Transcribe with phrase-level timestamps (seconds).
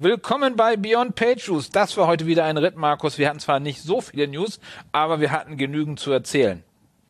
[0.00, 1.70] Willkommen bei Beyond Page News.
[1.70, 3.18] Das war heute wieder ein Ritt, Markus.
[3.18, 4.60] Wir hatten zwar nicht so viele News,
[4.92, 6.62] aber wir hatten genügend zu erzählen.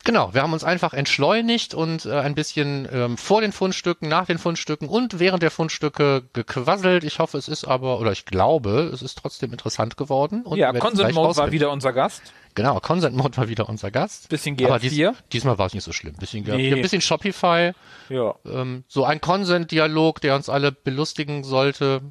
[0.05, 4.25] Genau, wir haben uns einfach entschleunigt und äh, ein bisschen ähm, vor den Fundstücken, nach
[4.25, 7.03] den Fundstücken und während der Fundstücke gequasselt.
[7.03, 10.41] Ich hoffe, es ist aber, oder ich glaube, es ist trotzdem interessant geworden.
[10.41, 12.23] Und ja, Consent Mode war wieder unser Gast.
[12.55, 14.29] Genau, Consent Mode war wieder unser Gast.
[14.29, 14.65] Bisschen GR4.
[14.65, 16.15] Aber dies, diesmal war es nicht so schlimm.
[16.15, 16.81] Bisschen GR4, nee.
[16.81, 17.73] bisschen Shopify.
[18.09, 18.33] Ja.
[18.45, 22.01] Ähm, so ein Consent-Dialog, der uns alle belustigen sollte.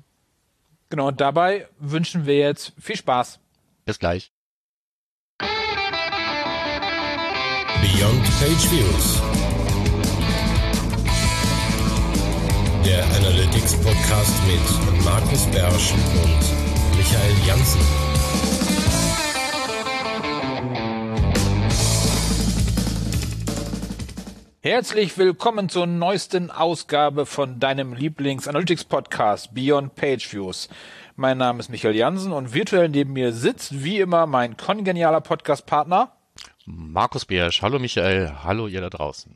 [0.90, 3.40] Genau, und dabei wünschen wir jetzt viel Spaß.
[3.84, 4.32] Bis gleich.
[7.80, 9.22] Beyond Page Views.
[12.84, 18.17] Der Analytics Podcast mit Markus Bersch und Michael Janssen.
[24.70, 30.68] Herzlich willkommen zur neuesten Ausgabe von deinem Lieblings-Analytics-Podcast Beyond Page Views.
[31.16, 36.12] Mein Name ist Michael Jansen und virtuell neben mir sitzt wie immer mein kongenialer Podcast-Partner
[36.66, 37.62] Markus Biersch.
[37.62, 39.32] Hallo Michael, hallo ihr da draußen.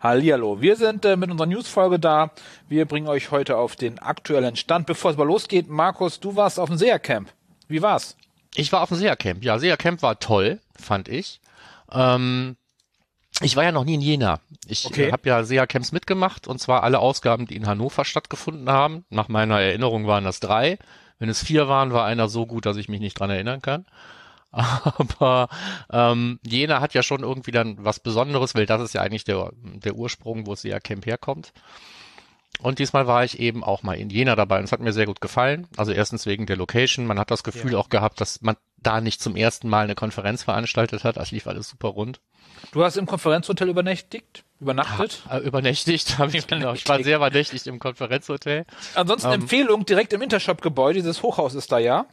[0.00, 2.32] Hallihallo, wir sind äh, mit unserer Newsfolge da.
[2.68, 4.88] Wir bringen euch heute auf den aktuellen Stand.
[4.88, 7.32] Bevor es mal losgeht, Markus, du warst auf dem SEA-Camp.
[7.68, 8.16] Wie war's?
[8.56, 9.44] Ich war auf dem SEA-Camp.
[9.44, 11.40] Ja, SEA-Camp war toll, fand ich.
[11.92, 12.56] Ähm,
[13.40, 14.40] ich war ja noch nie in Jena.
[14.66, 15.10] Ich okay.
[15.10, 19.04] habe ja SEA-Camps mitgemacht und zwar alle Ausgaben, die in Hannover stattgefunden haben.
[19.10, 20.78] Nach meiner Erinnerung waren das drei.
[21.18, 23.86] Wenn es vier waren, war einer so gut, dass ich mich nicht dran erinnern kann.
[24.52, 25.48] Aber
[25.92, 29.50] ähm, Jena hat ja schon irgendwie dann was Besonderes, weil das ist ja eigentlich der,
[29.54, 31.52] der Ursprung, wo es ja Camp herkommt.
[32.60, 35.06] Und diesmal war ich eben auch mal in Jena dabei und es hat mir sehr
[35.06, 35.66] gut gefallen.
[35.76, 37.04] Also erstens wegen der Location.
[37.04, 37.78] Man hat das Gefühl ja.
[37.78, 41.16] auch gehabt, dass man da nicht zum ersten Mal eine Konferenz veranstaltet hat.
[41.16, 42.20] Das lief alles super rund.
[42.72, 44.44] Du hast im Konferenzhotel übernächtigt?
[44.60, 45.22] Übernachtet?
[45.28, 46.72] Ja, äh, übernächtigt habe ich, genau.
[46.72, 48.64] Ich war sehr übernächtigt im Konferenzhotel.
[48.94, 52.06] Ansonsten ähm, Empfehlung, direkt im Intershop-Gebäude, dieses Hochhaus ist da ja.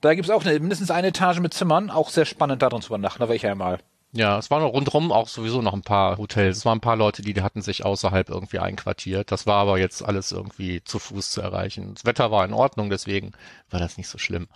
[0.00, 2.88] Da gibt's auch eine, mindestens eine Etage mit Zimmern, auch sehr spannend da drin zu
[2.88, 3.80] übernachten, da war ich ja mal.
[4.12, 6.58] Ja, es waren rundherum auch sowieso noch ein paar Hotels.
[6.58, 9.30] Es waren ein paar Leute, die, die hatten sich außerhalb irgendwie einquartiert.
[9.30, 11.94] Das war aber jetzt alles irgendwie zu Fuß zu erreichen.
[11.94, 13.32] Das Wetter war in Ordnung, deswegen
[13.70, 14.48] war das nicht so schlimm.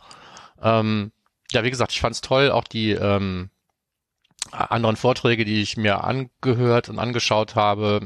[0.61, 1.13] Ähm,
[1.53, 3.51] ja, wie gesagt, ich fand's toll, auch die ähm,
[4.55, 8.01] anderen Vorträge, die ich mir angehört und angeschaut habe.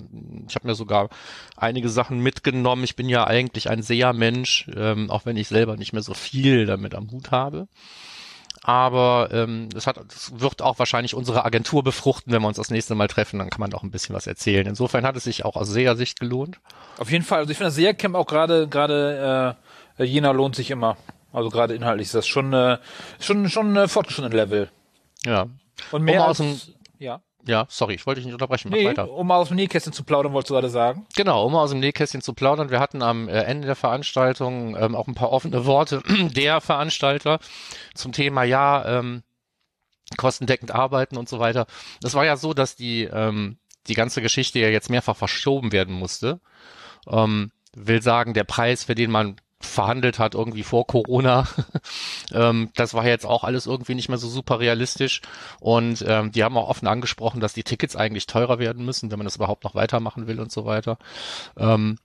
[0.49, 1.09] Ich habe mir sogar
[1.57, 2.85] einige Sachen mitgenommen.
[2.85, 6.67] Ich bin ja eigentlich ein Sehermensch, ähm, auch wenn ich selber nicht mehr so viel
[6.67, 7.69] damit am Hut habe.
[8.63, 12.71] Aber ähm, das, hat, das wird auch wahrscheinlich unsere Agentur befruchten, wenn wir uns das
[12.71, 13.39] nächste Mal treffen.
[13.39, 14.67] Dann kann man auch ein bisschen was erzählen.
[14.67, 16.61] Insofern hat es sich auch aus Sehersicht gelohnt.
[16.99, 17.39] Auf jeden Fall.
[17.39, 19.57] Also ich finde das Sehercamp auch gerade gerade
[19.99, 20.97] äh, Jena lohnt sich immer.
[21.33, 22.79] Also gerade inhaltlich ist das schon äh,
[23.21, 24.71] schon schon äh, fortgeschrittenen Level.
[25.25, 25.47] Ja,
[25.93, 26.61] und mehr um aus dem,
[26.99, 27.21] ja.
[27.47, 28.69] Ja, sorry, ich wollte dich nicht unterbrechen.
[28.71, 29.11] Mach nee, weiter.
[29.11, 31.07] Um mal aus dem Nähkästchen zu plaudern, wolltest du gerade sagen?
[31.17, 32.71] Genau, um mal aus dem Nähkästchen zu plaudern.
[32.71, 36.03] Wir hatten am äh, Ende der Veranstaltung ähm, auch ein paar offene Worte
[36.37, 37.39] der Veranstalter
[37.95, 39.23] zum Thema, ja, ähm,
[40.17, 41.67] kostendeckend arbeiten und so weiter.
[42.01, 45.95] Das war ja so, dass die, ähm, die ganze Geschichte ja jetzt mehrfach verschoben werden
[45.95, 46.41] musste.
[47.09, 51.49] Ähm, will sagen, der Preis, für den man verhandelt hat, irgendwie vor Corona.
[52.33, 55.21] ähm, das war jetzt auch alles irgendwie nicht mehr so super realistisch.
[55.61, 59.19] Und ähm, die haben auch offen angesprochen, dass die Tickets eigentlich teurer werden müssen, wenn
[59.19, 60.99] man das überhaupt noch weitermachen will und so weiter.
[61.57, 61.99] Ähm,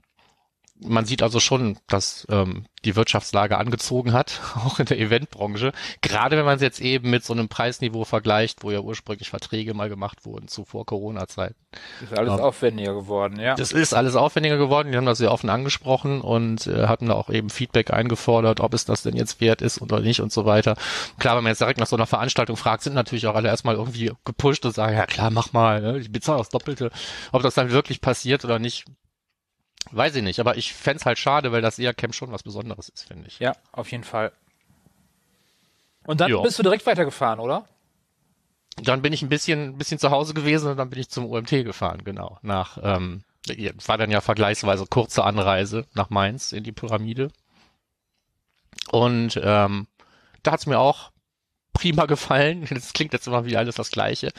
[0.80, 5.72] man sieht also schon, dass ähm, die Wirtschaftslage angezogen hat, auch in der Eventbranche.
[6.02, 9.74] Gerade wenn man es jetzt eben mit so einem Preisniveau vergleicht, wo ja ursprünglich Verträge
[9.74, 11.56] mal gemacht wurden zu vor Corona-Zeiten.
[12.02, 13.56] Ist alles ähm, aufwendiger geworden, ja.
[13.56, 14.92] Das ist alles aufwendiger geworden.
[14.92, 18.74] Die haben das sehr offen angesprochen und äh, hatten da auch eben Feedback eingefordert, ob
[18.74, 20.76] es das denn jetzt wert ist oder nicht und so weiter.
[21.20, 23.76] Klar, wenn man jetzt direkt nach so einer Veranstaltung fragt, sind natürlich auch alle erstmal
[23.76, 25.98] irgendwie gepusht und sagen, ja klar, mach mal, ne?
[26.00, 26.92] ich bezahle das Doppelte.
[27.32, 28.86] Ob das dann wirklich passiert oder nicht,
[29.92, 33.08] Weiß ich nicht, aber ich fände halt schade, weil das EA-Camp schon was Besonderes ist,
[33.08, 33.40] finde ich.
[33.40, 34.32] Ja, auf jeden Fall.
[36.06, 36.42] Und dann jo.
[36.42, 37.68] bist du direkt weitergefahren, oder?
[38.78, 41.50] Dann bin ich ein bisschen, bisschen zu Hause gewesen und dann bin ich zum UMT
[41.50, 42.40] gefahren, genau.
[42.42, 43.24] Nach, ähm,
[43.86, 47.30] war dann ja vergleichsweise kurze Anreise nach Mainz in die Pyramide.
[48.92, 49.88] Und ähm,
[50.42, 51.12] da hat's mir auch
[51.74, 52.66] prima gefallen.
[52.70, 54.32] Das klingt jetzt immer wie alles das Gleiche.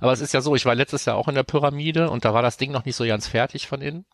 [0.00, 2.34] Aber es ist ja so, ich war letztes Jahr auch in der Pyramide und da
[2.34, 4.06] war das Ding noch nicht so ganz fertig von innen.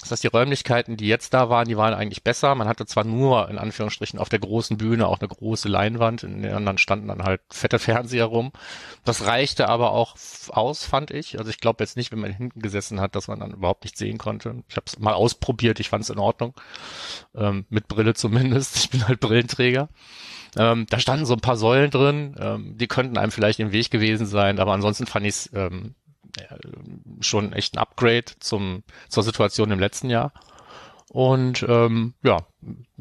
[0.00, 2.54] Das heißt, die Räumlichkeiten, die jetzt da waren, die waren eigentlich besser.
[2.54, 6.42] Man hatte zwar nur in Anführungsstrichen auf der großen Bühne auch eine große Leinwand, in
[6.42, 8.52] den anderen standen dann halt fette Fernseher rum.
[9.04, 10.16] Das reichte aber auch
[10.48, 11.38] aus, fand ich.
[11.38, 13.98] Also ich glaube jetzt nicht, wenn man hinten gesessen hat, dass man dann überhaupt nicht
[13.98, 14.62] sehen konnte.
[14.68, 16.54] Ich habe es mal ausprobiert, ich fand es in Ordnung.
[17.34, 18.76] Ähm, mit Brille zumindest.
[18.76, 19.88] Ich bin halt Brillenträger.
[20.56, 23.90] Ähm, da standen so ein paar Säulen drin, ähm, die könnten einem vielleicht im Weg
[23.90, 25.94] gewesen sein, aber ansonsten fand ich es ähm,
[27.20, 30.32] schon echt ein Upgrade zum, zur Situation im letzten Jahr.
[31.10, 32.46] Und ähm, ja,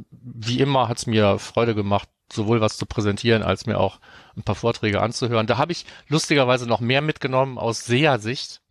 [0.10, 4.00] wie immer hat's mir Freude gemacht, sowohl was zu präsentieren, als mir auch
[4.36, 5.48] ein paar Vorträge anzuhören.
[5.48, 8.62] Da habe ich lustigerweise noch mehr mitgenommen aus SEA-Sicht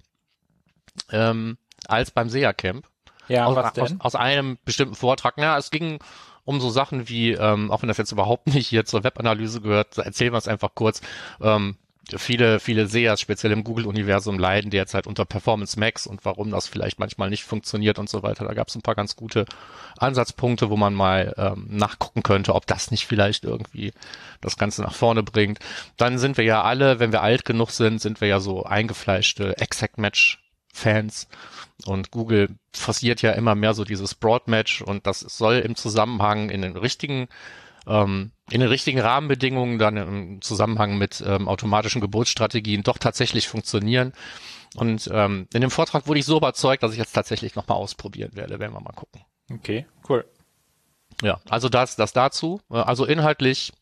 [1.13, 2.87] ähm, als beim SEA-Camp.
[3.29, 4.01] Ja, aus, was denn?
[4.01, 5.39] Aus, aus einem bestimmten Vortrag.
[5.39, 5.99] Ja, es ging
[6.45, 9.99] um so Sachen wie, ähm, auch wenn das jetzt überhaupt nicht hier zur Webanalyse gehört,
[9.99, 11.01] erzählen wir es einfach kurz.
[11.41, 11.77] Ähm,
[12.17, 16.99] viele, viele SEAs, speziell im Google-Universum, leiden derzeit unter Performance Max und warum das vielleicht
[16.99, 18.47] manchmal nicht funktioniert und so weiter.
[18.47, 19.45] Da gab es ein paar ganz gute
[19.99, 23.93] Ansatzpunkte, wo man mal ähm, nachgucken könnte, ob das nicht vielleicht irgendwie
[24.41, 25.59] das Ganze nach vorne bringt.
[25.97, 29.59] Dann sind wir ja alle, wenn wir alt genug sind, sind wir ja so eingefleischte
[29.59, 31.29] Exact Match Fans.
[31.87, 36.63] Und Google forciert ja immer mehr so dieses Broad-Match und das soll im Zusammenhang in
[36.63, 37.29] den richtigen
[37.89, 44.13] ähm, in den richtigen Rahmenbedingungen dann im Zusammenhang mit ähm, automatischen Geburtsstrategien doch tatsächlich funktionieren.
[44.77, 48.31] Und ähm, in dem Vortrag wurde ich so überzeugt, dass ich jetzt tatsächlich nochmal ausprobieren
[48.35, 49.23] werde, werden wir mal gucken.
[49.51, 50.25] Okay, cool.
[51.23, 52.61] Ja, also das, das dazu.
[52.71, 53.73] Äh, Also inhaltlich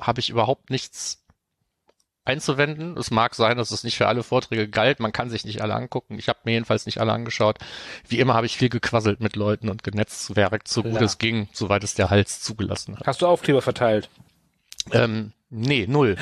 [0.00, 1.22] habe ich überhaupt nichts
[2.26, 2.96] einzuwenden.
[2.96, 5.00] Es mag sein, dass es nicht für alle Vorträge galt.
[5.00, 6.18] Man kann sich nicht alle angucken.
[6.18, 7.58] Ich habe mir jedenfalls nicht alle angeschaut.
[8.08, 11.02] Wie immer habe ich viel gequasselt mit Leuten und Genetzwerk, so gut Klar.
[11.02, 13.06] es ging, soweit es der Hals zugelassen hat.
[13.06, 14.08] Hast du Aufkleber verteilt?
[14.92, 16.16] Ähm, nee, null.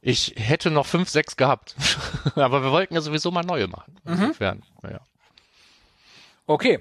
[0.00, 1.76] Ich hätte noch fünf, sechs gehabt.
[2.34, 3.96] Aber wir wollten ja sowieso mal neue machen.
[4.04, 5.00] Insofern, naja.
[6.46, 6.80] Okay.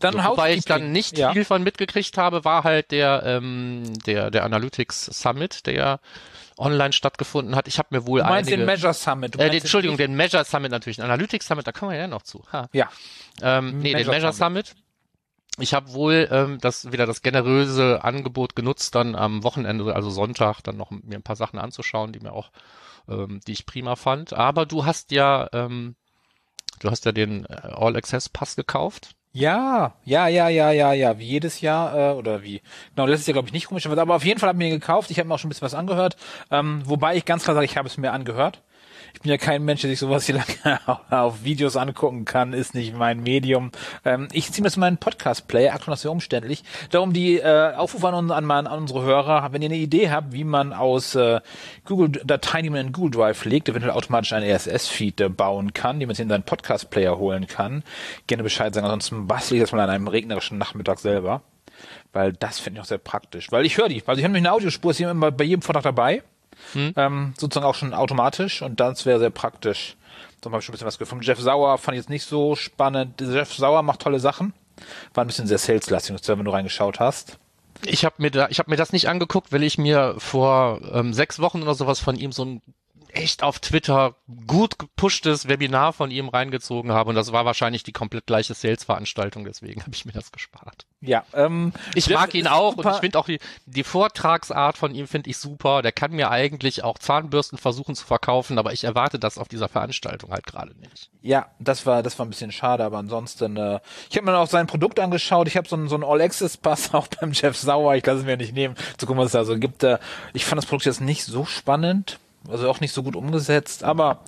[0.00, 1.32] Dann So, wobei ich dann nicht ja.
[1.32, 6.00] viel von mitgekriegt habe, war halt der, ähm, der, der Analytics Summit, der
[6.58, 7.68] online stattgefunden hat.
[7.68, 9.36] Ich habe mir wohl Du meinst einige, den Measure Summit.
[9.36, 10.96] Äh, den, Entschuldigung, den Measure Summit natürlich.
[10.96, 12.42] Den Analytics Summit, da kommen wir ja noch zu.
[12.52, 12.68] Ha.
[12.72, 12.88] Ja.
[13.42, 14.74] Ähm, nee, Measure den Measure Summit.
[15.58, 20.60] Ich habe wohl ähm, das wieder das generöse Angebot genutzt, dann am Wochenende, also Sonntag,
[20.60, 22.50] dann noch mir ein paar Sachen anzuschauen, die mir auch,
[23.08, 24.34] ähm, die ich prima fand.
[24.34, 25.96] Aber du hast ja, ähm,
[26.80, 29.12] du hast ja den äh, All Access Pass gekauft.
[29.36, 32.62] Ja, ja, ja, ja, ja, ja, wie jedes Jahr, äh, oder wie.
[32.94, 35.10] Genau, letztes Jahr glaube ich nicht komisch, aber auf jeden Fall habe ich mir gekauft.
[35.10, 36.16] Ich habe mir auch schon ein bisschen was angehört.
[36.50, 38.62] Ähm, wobei ich ganz klar sage, ich habe es mir angehört.
[39.16, 42.74] Ich bin ja kein Mensch, der sich sowas hier lange auf Videos angucken kann, ist
[42.74, 43.72] nicht mein Medium.
[44.04, 46.62] Ähm, ich ziehe in meinen Podcast-Player, aktuell noch sehr umständlich.
[46.90, 50.44] Darum die äh, Aufrufe an, an, an unsere Hörer, wenn ihr eine Idee habt, wie
[50.44, 51.40] man aus äh,
[51.86, 56.04] Google-Dateien, die man in Google Drive legt, eventuell automatisch einen RSS-Feed äh, bauen kann, die
[56.04, 57.84] man sich in seinen Podcast-Player holen kann,
[58.26, 58.84] gerne Bescheid sagen.
[58.84, 61.40] Ansonsten bastel ich das mal an einem regnerischen Nachmittag selber.
[62.12, 63.50] Weil das finde ich auch sehr praktisch.
[63.50, 64.02] Weil ich höre die.
[64.06, 66.22] Also ich habe nämlich eine Audiospur, ist immer bei jedem Vortrag dabei.
[66.74, 69.96] Ähm, sozusagen auch schon automatisch und das wäre sehr praktisch.
[70.40, 71.10] Dann habe ich schon ein bisschen was gehört.
[71.10, 73.20] Vom Jeff Sauer fand ich jetzt nicht so spannend.
[73.20, 74.52] Jeff Sauer macht tolle Sachen.
[75.14, 77.38] War ein bisschen sehr saleslastig, wenn du reingeschaut hast.
[77.84, 81.12] Ich habe mir da, ich habe mir das nicht angeguckt, weil ich mir vor ähm,
[81.12, 82.62] sechs Wochen oder sowas von ihm so ein
[83.16, 84.14] echt auf Twitter
[84.46, 89.44] gut gepushtes Webinar von ihm reingezogen habe und das war wahrscheinlich die komplett gleiche Sales-Veranstaltung,
[89.44, 90.86] deswegen habe ich mir das gespart.
[91.00, 94.94] Ja, ähm, Ich mag ihn auch und super- ich finde auch die, die Vortragsart von
[94.94, 95.82] ihm finde ich super.
[95.82, 99.68] Der kann mir eigentlich auch Zahnbürsten versuchen zu verkaufen, aber ich erwarte das auf dieser
[99.68, 101.10] Veranstaltung halt gerade nicht.
[101.22, 103.80] Ja, das war das war ein bisschen schade, aber ansonsten, äh,
[104.10, 105.48] ich habe mir auch sein Produkt angeschaut.
[105.48, 107.94] Ich habe so einen so einen All Access Pass auch beim Jeff Sauer.
[107.96, 109.82] Ich lasse es mir nicht nehmen, zu gucken, was es da so gibt.
[109.84, 109.98] Äh,
[110.32, 112.18] ich fand das Produkt jetzt nicht so spannend,
[112.48, 114.22] also auch nicht so gut umgesetzt, aber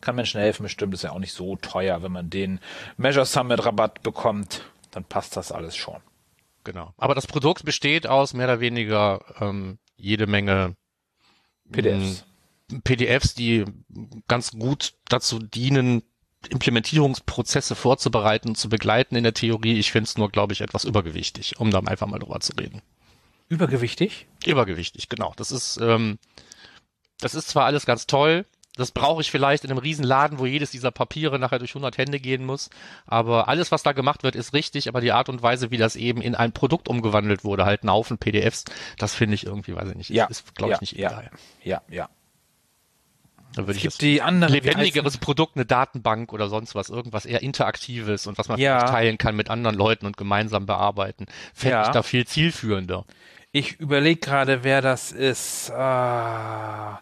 [0.00, 0.94] kann Menschen helfen bestimmt.
[0.94, 2.60] Ist ja auch nicht so teuer, wenn man den
[2.96, 6.00] Measure Summit Rabatt bekommt, dann passt das alles schon.
[6.64, 6.92] Genau.
[6.96, 10.76] Aber das Produkt besteht aus mehr oder weniger ähm, jede Menge
[11.70, 12.24] PDFs.
[12.84, 13.64] PDFs, die
[14.28, 16.02] ganz gut dazu dienen,
[16.48, 19.78] Implementierungsprozesse vorzubereiten und zu begleiten in der Theorie.
[19.78, 22.80] Ich finde es nur, glaube ich, etwas übergewichtig, um da einfach mal drüber zu reden.
[23.48, 24.26] Übergewichtig?
[24.46, 25.34] Übergewichtig, genau.
[25.36, 26.18] Das ist, ähm,
[27.20, 28.44] das ist zwar alles ganz toll,
[28.76, 31.98] das brauche ich vielleicht in einem riesen Laden, wo jedes dieser Papiere nachher durch 100
[31.98, 32.70] Hände gehen muss,
[33.06, 35.96] aber alles, was da gemacht wird, ist richtig, aber die Art und Weise, wie das
[35.96, 38.64] eben in ein Produkt umgewandelt wurde, halt ein Haufen PDFs,
[38.96, 41.08] das finde ich irgendwie, weiß ich nicht, Ja, ist, glaube ja, ich, nicht ja.
[41.10, 41.30] ideal.
[41.64, 42.08] Ja, ja.
[43.52, 44.52] Da würde Es ich gibt jetzt die andere.
[44.52, 48.84] wie lebendigeres Produkt, eine Datenbank oder sonst was, irgendwas eher Interaktives und was man Ja.
[48.84, 51.26] teilen kann mit anderen Leuten und gemeinsam bearbeiten.
[51.52, 51.82] Fände Ja.
[51.82, 53.04] ich da viel zielführender.
[53.50, 55.72] Ich überlege gerade, wer das ist.
[55.72, 57.00] Ah,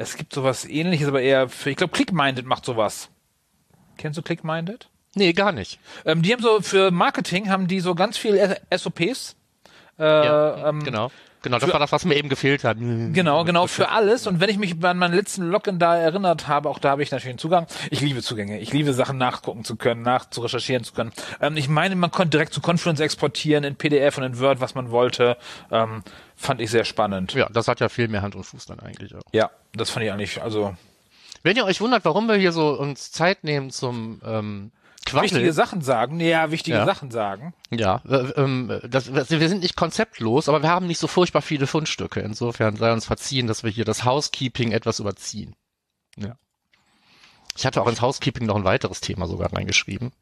[0.00, 3.08] es gibt sowas ähnliches, aber eher für, ich glaube, ClickMinded macht sowas.
[3.96, 4.88] Kennst du ClickMinded?
[5.14, 5.80] Nee, gar nicht.
[6.04, 9.34] Ähm, die haben so für Marketing haben die so ganz viel SOPs.
[9.98, 10.78] Äh, Ja, ähm,
[11.42, 11.58] genau.
[11.58, 12.78] Das für- war das, was mir eben gefehlt hat.
[12.78, 14.26] Genau, genau, für alles.
[14.26, 17.10] Und wenn ich mich an meinen letzten Login da erinnert habe, auch da habe ich
[17.10, 17.66] natürlich einen Zugang.
[17.90, 18.58] Ich liebe Zugänge.
[18.60, 21.12] Ich liebe Sachen nachgucken zu können, nach zu recherchieren zu können.
[21.40, 24.74] Ähm, ich meine, man konnte direkt zu Confluence exportieren, in PDF und in Word, was
[24.74, 25.36] man wollte.
[25.70, 26.02] Ähm,
[26.36, 27.34] fand ich sehr spannend.
[27.34, 29.22] Ja, das hat ja viel mehr Hand und Fuß dann eigentlich auch.
[29.32, 30.74] Ja, das fand ich eigentlich, also
[31.42, 34.70] Wenn ihr euch wundert, warum wir hier so uns Zeit nehmen zum ähm,
[35.10, 35.22] Quassel.
[35.24, 36.20] wichtige Sachen sagen.
[36.20, 36.86] Ja, wichtige Ja.
[36.86, 37.54] Sachen sagen.
[37.70, 41.42] Ja, äh, ähm, das, das, wir sind nicht konzeptlos, aber wir haben nicht so furchtbar
[41.42, 42.20] viele Fundstücke.
[42.20, 45.54] Insofern sei uns verziehen, dass wir hier das Housekeeping etwas überziehen.
[46.16, 46.36] Ja.
[47.56, 50.12] Ich hatte auch ins Housekeeping noch ein weiteres Thema sogar reingeschrieben.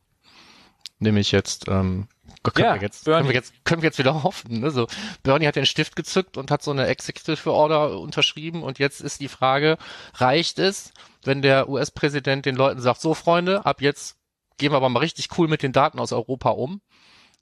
[0.99, 2.09] Nämlich jetzt, ähm,
[2.43, 4.61] können, Ja, wir jetzt können wir jetzt, können wir jetzt wieder hoffen.
[4.61, 4.71] Ne?
[4.71, 4.87] So,
[5.23, 9.21] Bernie hat den Stift gezückt und hat so eine Executive Order unterschrieben und jetzt ist
[9.21, 9.77] die Frage,
[10.15, 10.93] reicht es,
[11.25, 14.17] wenn der US-Präsident den Leuten sagt, so Freunde, ab jetzt
[14.59, 16.81] gehen wir aber mal richtig cool mit den Daten aus Europa um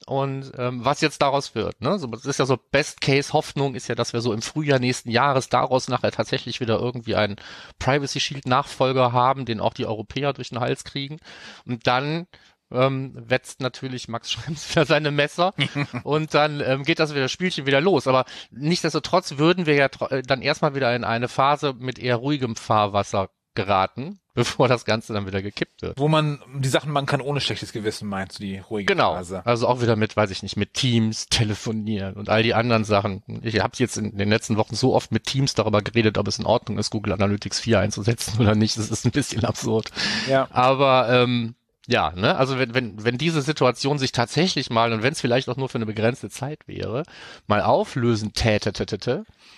[0.07, 1.81] und ähm, was jetzt daraus wird.
[1.81, 1.99] Ne?
[1.99, 5.49] So, das ist ja so Best-Case-Hoffnung ist ja, dass wir so im Frühjahr nächsten Jahres
[5.49, 7.37] daraus nachher tatsächlich wieder irgendwie einen
[7.79, 11.19] Privacy Shield-Nachfolger haben, den auch die Europäer durch den Hals kriegen.
[11.65, 12.27] Und dann
[12.71, 15.55] ähm, wetzt natürlich Max Schrems wieder seine Messer
[16.05, 18.07] und dann ähm, geht das wieder Spielchen wieder los.
[18.07, 22.57] Aber nichtsdestotrotz würden wir ja äh, dann erstmal wieder in eine Phase mit eher ruhigem
[22.57, 24.21] Fahrwasser geraten,
[24.55, 25.99] bevor das Ganze dann wieder gekippt wird.
[25.99, 29.15] Wo man die Sachen machen kann ohne schlechtes Gewissen, meinst du, die ruhige Genau.
[29.15, 29.45] Phase.
[29.47, 33.23] Also auch wieder mit, weiß ich nicht, mit Teams, telefonieren und all die anderen Sachen.
[33.43, 36.39] Ich habe jetzt in den letzten Wochen so oft mit Teams darüber geredet, ob es
[36.39, 38.77] in Ordnung ist, Google Analytics 4 einzusetzen oder nicht.
[38.77, 39.91] Das ist ein bisschen absurd.
[40.29, 40.49] Ja.
[40.51, 41.55] Aber ähm,
[41.87, 45.49] ja, ne, also wenn, wenn, wenn diese Situation sich tatsächlich mal, und wenn es vielleicht
[45.51, 47.03] auch nur für eine begrenzte Zeit wäre,
[47.47, 48.73] mal auflösen täte,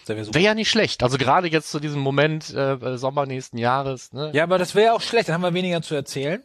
[0.08, 1.02] wäre ja nicht schlecht.
[1.02, 4.30] Also gerade jetzt zu diesem Moment äh, Sommer nächsten Jahres, ne?
[4.34, 6.42] Ja, aber das wäre ja auch schlecht, dann haben wir weniger zu erzählen.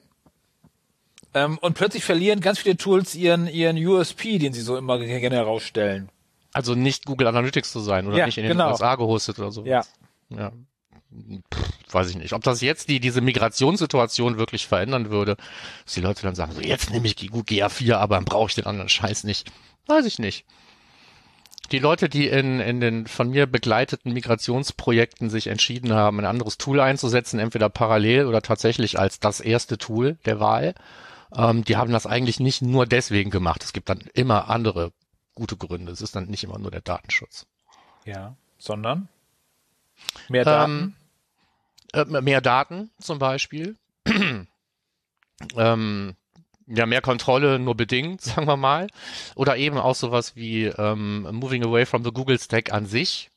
[1.34, 5.36] Ähm, und plötzlich verlieren ganz viele Tools ihren, ihren USP, den sie so immer gerne
[5.36, 6.10] herausstellen.
[6.54, 8.72] Also nicht Google Analytics zu sein oder Ja, nicht in den genau.
[8.72, 9.66] USA gehostet oder so.
[9.66, 9.84] Ja.
[10.30, 10.52] Ja.
[11.54, 12.34] Pff, weiß ich nicht.
[12.34, 15.38] Ob das jetzt die, diese Migrationssituation wirklich verändern würde,
[15.86, 18.56] dass die Leute dann sagen, so jetzt nehme ich die GA4, aber dann brauche ich
[18.56, 19.52] den anderen Scheiß nicht.
[19.88, 20.46] Weiß ich nicht.
[21.72, 26.58] Die Leute, die in, in den von mir begleiteten Migrationsprojekten sich entschieden haben, ein anderes
[26.58, 30.76] Tool einzusetzen, entweder parallel oder tatsächlich als das erste Tool der Wahl,
[31.34, 33.64] ähm, die haben das eigentlich nicht nur deswegen gemacht.
[33.64, 34.92] Es gibt dann immer andere
[35.34, 35.94] gute Gründe.
[35.94, 37.46] Es ist dann nicht immer nur der Datenschutz.
[38.06, 38.36] Ja.
[38.58, 39.08] Sondern?
[40.28, 40.96] Mehr Daten?
[41.94, 43.78] Ähm, äh, mehr Daten zum Beispiel.
[45.56, 46.16] ähm,
[46.68, 48.88] ja, mehr Kontrolle nur bedingt, sagen wir mal.
[49.36, 53.30] Oder eben auch sowas wie ähm, Moving Away from the Google Stack an sich.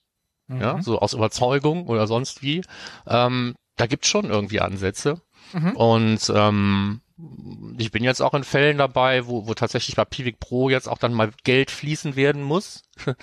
[0.47, 0.61] Mhm.
[0.61, 2.63] Ja, so aus Überzeugung oder sonst wie.
[3.07, 5.21] Ähm, da gibt's schon irgendwie Ansätze.
[5.53, 5.77] Mhm.
[5.77, 7.01] Und ähm,
[7.79, 10.99] ich bin jetzt auch in Fällen dabei, wo, wo tatsächlich bei Pivik Pro jetzt auch
[10.99, 12.83] dann mal Geld fließen werden muss,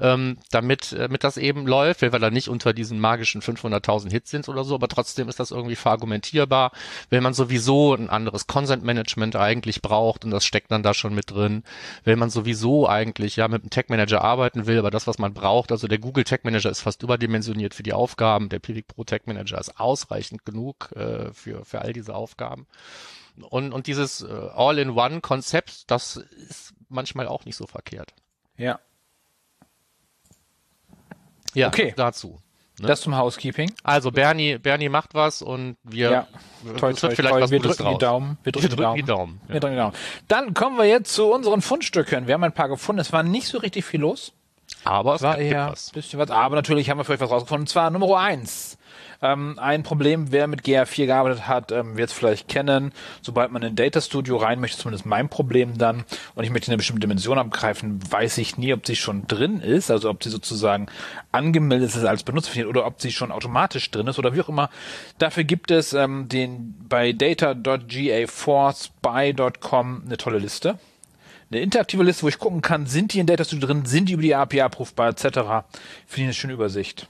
[0.00, 4.10] ähm, damit, äh, damit das eben läuft, weil wir da nicht unter diesen magischen 500.000
[4.10, 6.72] Hits sind oder so, aber trotzdem ist das irgendwie verargumentierbar,
[7.08, 11.14] wenn man sowieso ein anderes Consent Management eigentlich braucht und das steckt dann da schon
[11.14, 11.62] mit drin,
[12.02, 15.34] wenn man sowieso eigentlich ja mit einem Tech Manager arbeiten will, aber das, was man
[15.34, 19.04] braucht, also der Google Tech Manager ist fast überdimensioniert für die Aufgaben, der Pivik Pro
[19.04, 22.66] Tech Manager ist ausreichend genug äh, für, für all diese Aufgaben.
[23.50, 28.14] Und, und dieses äh, All-in-One-Konzept, das ist manchmal auch nicht so verkehrt.
[28.56, 28.78] Ja.
[31.54, 31.94] Ja, Okay.
[31.96, 32.38] dazu.
[32.78, 32.88] Ne?
[32.88, 33.72] Das zum Housekeeping.
[33.82, 36.26] Also Bernie, Bernie macht was und wir Ja.
[36.76, 37.40] Toi, toi, vielleicht toi.
[37.40, 37.98] was Wir Gutes drücken die.
[37.98, 38.38] Daumen.
[38.42, 39.40] Wir drücken, Wir drücken die Daumen.
[39.48, 39.94] Wir drücken die Daumen.
[40.28, 42.26] Dann kommen wir jetzt zu unseren Fundstücken.
[42.26, 43.00] Wir haben ein paar gefunden.
[43.00, 44.32] Es war nicht so richtig viel los.
[44.84, 45.88] Aber es war eher was.
[45.88, 46.30] ein bisschen was.
[46.30, 47.62] Aber natürlich haben wir für euch was rausgefunden.
[47.62, 48.76] Und zwar Nummer eins.
[49.22, 52.92] Ähm, ein Problem, wer mit GA4 gearbeitet hat, ähm, wird es vielleicht kennen.
[53.22, 56.04] Sobald man in Data Studio rein möchte, zumindest mein Problem dann,
[56.34, 59.90] und ich möchte eine bestimmte Dimension abgreifen, weiß ich nie, ob sie schon drin ist,
[59.90, 60.86] also ob sie sozusagen
[61.32, 64.70] angemeldet ist als Benutzer oder ob sie schon automatisch drin ist oder wie auch immer.
[65.18, 70.78] Dafür gibt es ähm, den bei data.ga4spy.com eine tolle Liste
[71.50, 74.14] eine interaktive Liste, wo ich gucken kann, sind die in Data Studio drin, sind die
[74.14, 75.22] über die API abrufbar, etc.
[75.22, 75.64] Finde
[76.06, 77.06] ich eine schöne Übersicht.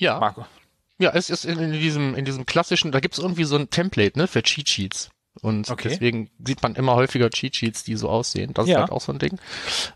[0.00, 0.46] Ja, Marco.
[0.98, 4.18] ja, es ist in, diesem in diesem klassischen, da gibt es irgendwie so ein Template,
[4.18, 5.10] ne, für Cheat Sheets.
[5.42, 5.88] Und Okay.
[5.90, 8.52] deswegen sieht man immer häufiger Cheat Sheets, die so aussehen.
[8.52, 8.76] Das Ja.
[8.76, 9.38] ist halt auch so ein Ding.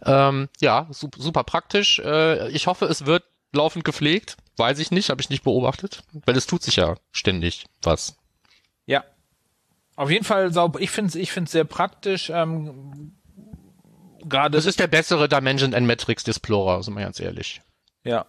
[0.04, 1.99] Ähm, ja, super, super praktisch.
[1.99, 4.37] Äh, ich hoffe, es wird laufend gepflegt.
[4.56, 6.02] Weiß ich nicht, habe ich nicht beobachtet.
[6.25, 8.16] Weil es tut sich ja ständig was.
[8.87, 9.02] Ja.
[9.96, 10.80] Auf jeden Fall sauber.
[10.80, 12.30] Ich finde es ich find's sehr praktisch.
[12.30, 13.16] Ähm,
[14.26, 17.61] Gerade Das ist der bessere Dimension and Metrics Explorer, sind wir ganz ehrlich.
[18.04, 18.25] Ja.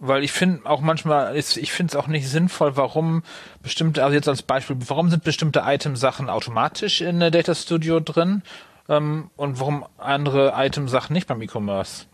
[0.00, 3.22] Weil ich finde auch manchmal, ist, ich finde es auch nicht sinnvoll, warum
[3.62, 8.42] bestimmte, also jetzt als Beispiel, warum sind bestimmte Item-Sachen automatisch in äh, Data Studio drin
[8.88, 12.06] ähm, und warum andere Item-Sachen nicht beim E-Commerce?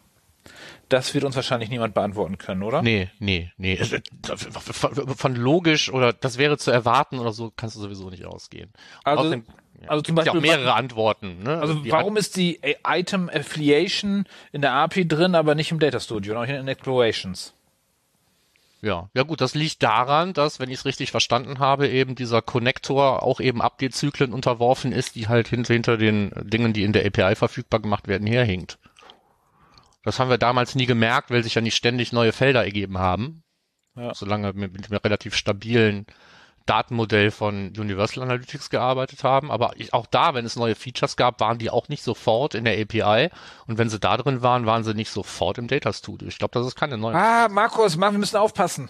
[0.90, 2.82] Das wird uns wahrscheinlich niemand beantworten können, oder?
[2.82, 3.74] Nee, nee, nee.
[3.74, 4.00] Äh,
[5.16, 8.70] Von, logisch oder das wäre zu erwarten oder so, kannst du sowieso nicht ausgehen.
[9.04, 9.44] Also- Außerdem,
[9.86, 11.42] also zum gibt's ja auch Beispiel- mehrere Antworten.
[11.42, 11.58] Ne?
[11.58, 15.98] Also die warum ist die Item Affiliation in der API drin, aber nicht im Data
[15.98, 17.54] Studio, noch in den Explorations?
[18.82, 22.40] Ja, ja gut, das liegt daran, dass, wenn ich es richtig verstanden habe, eben dieser
[22.40, 27.04] Connector auch eben Update-Zyklen unterworfen ist, die halt hinter, hinter den Dingen, die in der
[27.04, 28.78] API verfügbar gemacht werden, herhinkt.
[30.02, 33.42] Das haben wir damals nie gemerkt, weil sich ja nicht ständig neue Felder ergeben haben.
[33.96, 34.14] Ja.
[34.14, 36.06] Solange wir mit einem relativ stabilen
[36.70, 39.50] Datenmodell von Universal Analytics gearbeitet haben.
[39.50, 42.64] Aber ich, auch da, wenn es neue Features gab, waren die auch nicht sofort in
[42.64, 43.30] der API.
[43.66, 46.28] Und wenn sie da drin waren, waren sie nicht sofort im Data Studio.
[46.28, 47.16] Ich glaube, das ist keine neue.
[47.16, 48.88] Ah, Markus, wir müssen aufpassen.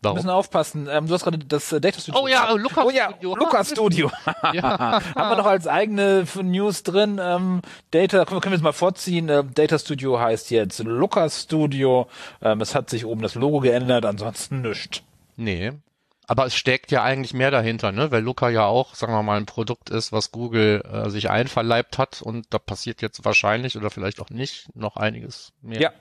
[0.00, 0.16] Warum?
[0.16, 0.88] Wir müssen aufpassen.
[0.90, 2.22] Ähm, du hast gerade das äh, Data Studio.
[2.22, 3.36] Oh ja, Luca oh, ja, Studio.
[3.36, 4.10] Luca Studio.
[4.54, 5.02] ja.
[5.14, 7.20] Haben wir doch als eigene News drin.
[7.20, 9.28] Ähm, Data, können wir, es mal vorziehen.
[9.28, 12.08] Ähm, Data Studio heißt jetzt Luca Studio.
[12.40, 15.02] Ähm, es hat sich oben das Logo geändert, ansonsten nichts.
[15.36, 15.72] Nee.
[16.28, 18.10] Aber es steckt ja eigentlich mehr dahinter, ne?
[18.10, 21.96] Weil Luca ja auch, sagen wir mal, ein Produkt ist, was Google äh, sich einverleibt
[21.96, 25.80] hat und da passiert jetzt wahrscheinlich oder vielleicht auch nicht noch einiges mehr.
[25.80, 25.92] Ja,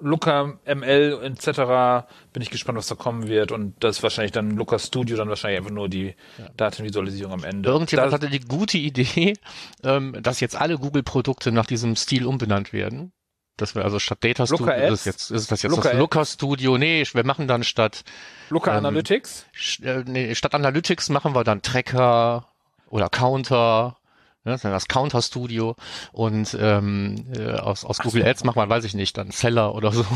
[0.00, 2.08] Luca, ML etc.
[2.32, 3.52] Bin ich gespannt, was da kommen wird.
[3.52, 6.48] Und das ist wahrscheinlich dann Luca Studio, dann wahrscheinlich einfach nur die ja.
[6.56, 7.68] Datenvisualisierung am Ende.
[7.68, 9.34] Irgendjemand hatte die gute Idee,
[9.82, 13.12] ähm, dass jetzt alle Google-Produkte nach diesem Stil umbenannt werden.
[13.58, 16.78] Dass wir also statt Data Studio ist, jetzt, ist das jetzt Luca das Luca Studio.
[16.78, 18.04] Nee, wir machen dann statt
[18.50, 19.46] Luca ähm, Analytics.
[19.82, 22.46] Äh, nee, statt Analytics machen wir dann Tracker
[22.88, 23.96] oder Counter.
[24.44, 25.74] Ne, das Counter Studio
[26.12, 28.28] und ähm, äh, aus, aus Google so.
[28.28, 30.06] Ads macht man, weiß ich nicht, dann Seller oder so.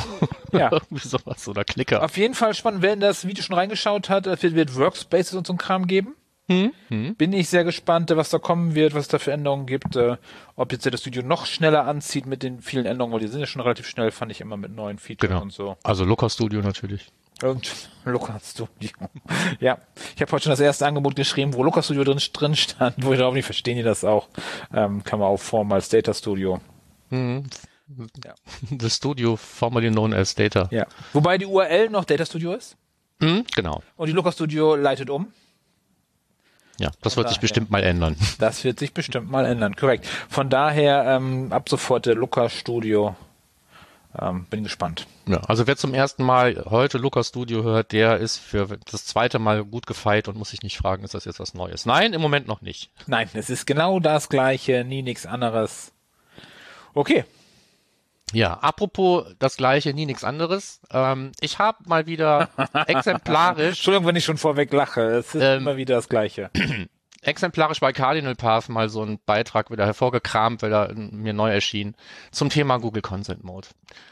[0.53, 0.71] Ja.
[0.73, 2.03] Irgendwie sowas oder Clicker.
[2.03, 5.35] Auf jeden Fall spannend, wer in das Video schon reingeschaut hat, es wird, wird Workspaces
[5.35, 6.15] und so ein Kram geben.
[6.53, 6.73] Hm?
[6.89, 7.15] Hm.
[7.17, 10.17] Bin ich sehr gespannt, was da kommen wird, was es da für Änderungen gibt, äh,
[10.57, 13.47] ob jetzt das Studio noch schneller anzieht mit den vielen Änderungen, weil die sind ja
[13.47, 15.43] schon relativ schnell, fand ich immer mit neuen Features genau.
[15.43, 15.77] und so.
[15.83, 17.11] Also Looker Studio natürlich.
[17.43, 18.91] Und Looker Studio.
[19.61, 19.79] ja,
[20.15, 23.13] ich habe heute schon das erste Angebot geschrieben, wo Looker Studio drin, drin stand, wo
[23.13, 24.29] ich glaube nicht verstehen die das auch.
[24.73, 26.61] Ähm, kann man auch formen als Data Studio.
[27.11, 27.45] Mhm.
[28.25, 28.35] Ja.
[28.79, 30.69] The Studio formerly known as Data.
[30.71, 30.87] Ja.
[31.13, 32.77] Wobei die URL noch Data Studio ist.
[33.21, 33.83] Mhm, genau.
[33.97, 35.33] Und die Looker Studio leitet um.
[36.83, 38.17] Ja, das wird daher, sich bestimmt mal ändern.
[38.39, 40.07] Das wird sich bestimmt mal ändern, korrekt.
[40.29, 43.15] Von daher ähm, ab sofort der Luca Studio.
[44.21, 45.07] Ähm, bin gespannt.
[45.27, 49.39] Ja, also wer zum ersten Mal heute Luca Studio hört, der ist für das zweite
[49.39, 51.87] Mal gut gefeit und muss sich nicht fragen, ist das jetzt was Neues?
[51.87, 52.91] Nein, im Moment noch nicht.
[53.07, 55.93] Nein, es ist genau das gleiche, nie nichts anderes.
[56.93, 57.25] Okay,
[58.33, 60.81] ja, apropos das gleiche, nie nichts anderes.
[60.91, 62.49] Ähm, ich habe mal wieder
[62.87, 63.79] exemplarisch.
[63.79, 65.03] Entschuldigung, wenn ich schon vorweg lache.
[65.03, 66.51] Es ist ähm, immer wieder das gleiche.
[67.23, 71.95] exemplarisch bei Cardinal Path mal so einen Beitrag wieder hervorgekramt, weil er mir neu erschien,
[72.33, 73.69] zum Thema Google Consent Mode.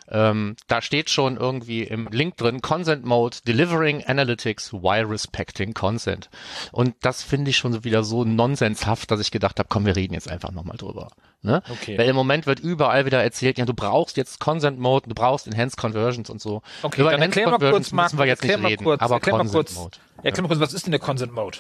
[0.08, 6.30] Ähm, da steht schon irgendwie im Link drin, Consent Mode, Delivering Analytics while respecting Consent.
[6.72, 10.14] Und das finde ich schon wieder so nonsenshaft, dass ich gedacht habe, komm, wir reden
[10.14, 11.10] jetzt einfach nochmal drüber.
[11.42, 11.62] Ne?
[11.70, 11.98] Okay.
[11.98, 15.46] Weil im Moment wird überall wieder erzählt, ja, du brauchst jetzt Consent Mode, du brauchst
[15.46, 16.62] Enhanced Conversions und so.
[16.82, 19.98] Okay, Über Enhanced Conversions kurz, müssen wir jetzt nicht reden, kurz, aber Consent kurz, Mode.
[20.22, 21.58] Erklär mal kurz, was ist denn der Consent Mode?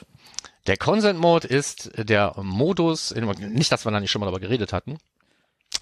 [0.66, 4.72] Der Consent Mode ist der Modus, nicht, dass wir da nicht schon mal darüber geredet
[4.72, 4.98] hatten,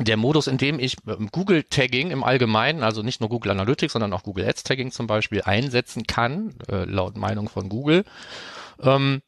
[0.01, 3.95] der Modus, in dem ich ähm, Google Tagging im Allgemeinen, also nicht nur Google Analytics,
[3.95, 8.05] sondern auch Google Ads Tagging zum Beispiel einsetzen kann, äh, laut Meinung von Google.
[8.81, 9.23] Ähm,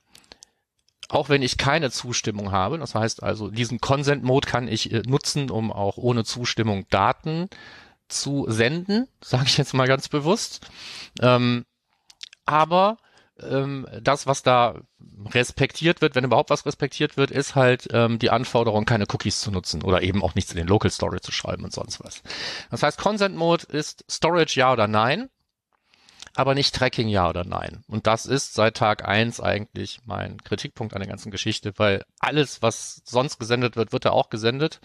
[1.08, 2.78] auch wenn ich keine Zustimmung habe.
[2.78, 7.48] Das heißt also, diesen Consent Mode kann ich äh, nutzen, um auch ohne Zustimmung Daten
[8.08, 10.68] zu senden, sage ich jetzt mal ganz bewusst.
[11.20, 11.64] Ähm,
[12.46, 12.96] aber
[13.42, 14.74] ähm, das, was da
[15.26, 19.50] respektiert wird, wenn überhaupt was respektiert wird, ist halt ähm, die Anforderung, keine Cookies zu
[19.50, 22.22] nutzen oder eben auch nichts in den Local Storage zu schreiben und sonst was.
[22.70, 25.28] Das heißt, Consent Mode ist Storage ja oder nein,
[26.34, 27.82] aber nicht Tracking ja oder nein.
[27.88, 32.62] Und das ist seit Tag eins eigentlich mein Kritikpunkt an der ganzen Geschichte, weil alles,
[32.62, 34.80] was sonst gesendet wird, wird da auch gesendet.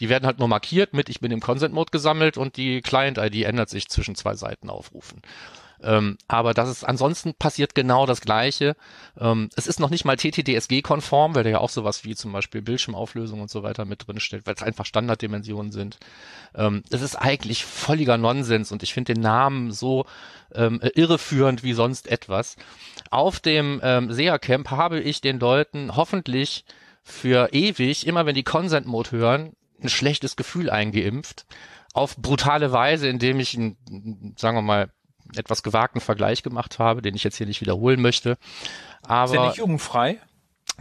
[0.00, 3.44] Die werden halt nur markiert mit, ich bin im Consent Mode gesammelt und die Client-ID
[3.44, 5.22] ändert sich zwischen zwei Seiten aufrufen.
[5.82, 8.76] Ähm, aber das ist ansonsten passiert genau das Gleiche.
[9.18, 12.62] Ähm, es ist noch nicht mal TTDSG-konform, weil da ja auch sowas wie zum Beispiel
[12.62, 15.98] Bildschirmauflösung und so weiter mit drin steht, weil es einfach Standarddimensionen sind.
[16.54, 20.06] Ähm, das ist eigentlich völliger Nonsens und ich finde den Namen so
[20.54, 22.56] ähm, irreführend wie sonst etwas.
[23.10, 26.64] Auf dem ähm, SEA-Camp habe ich den Leuten hoffentlich
[27.02, 31.46] für ewig, immer wenn die Consent-Mode hören, ein schlechtes Gefühl eingeimpft.
[31.94, 34.90] Auf brutale Weise, indem ich, sagen wir mal,
[35.36, 38.38] etwas gewagten Vergleich gemacht habe, den ich jetzt hier nicht wiederholen möchte.
[39.02, 40.18] Aber, ist der nicht jugendfrei?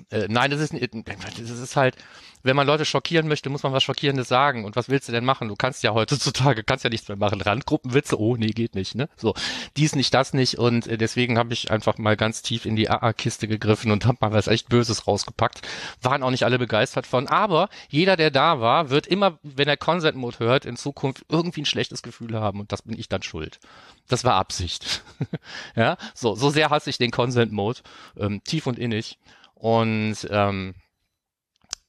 [0.10, 1.98] Äh, nein, das ist, das ist halt,
[2.44, 4.64] wenn man Leute schockieren möchte, muss man was Schockierendes sagen.
[4.66, 5.48] Und was willst du denn machen?
[5.48, 7.42] Du kannst ja heutzutage, kannst ja nichts mehr machen.
[7.42, 9.10] Randgruppenwitze, oh nee, geht nicht, ne?
[9.18, 9.34] So,
[9.76, 10.58] dies nicht, das nicht.
[10.58, 14.18] Und äh, deswegen habe ich einfach mal ganz tief in die AA-Kiste gegriffen und habe
[14.22, 15.62] mal was echt Böses rausgepackt.
[16.02, 17.28] Waren auch nicht alle begeistert von.
[17.28, 21.62] Aber jeder, der da war, wird immer, wenn er Consent Mode hört, in Zukunft irgendwie
[21.62, 22.60] ein schlechtes Gefühl haben.
[22.60, 23.60] Und das bin ich dann schuld.
[24.08, 25.04] Das war Absicht.
[25.76, 27.80] ja, so, so sehr hasse ich den Consent Mode.
[28.18, 29.18] Ähm, tief und innig.
[29.58, 30.76] Und ähm,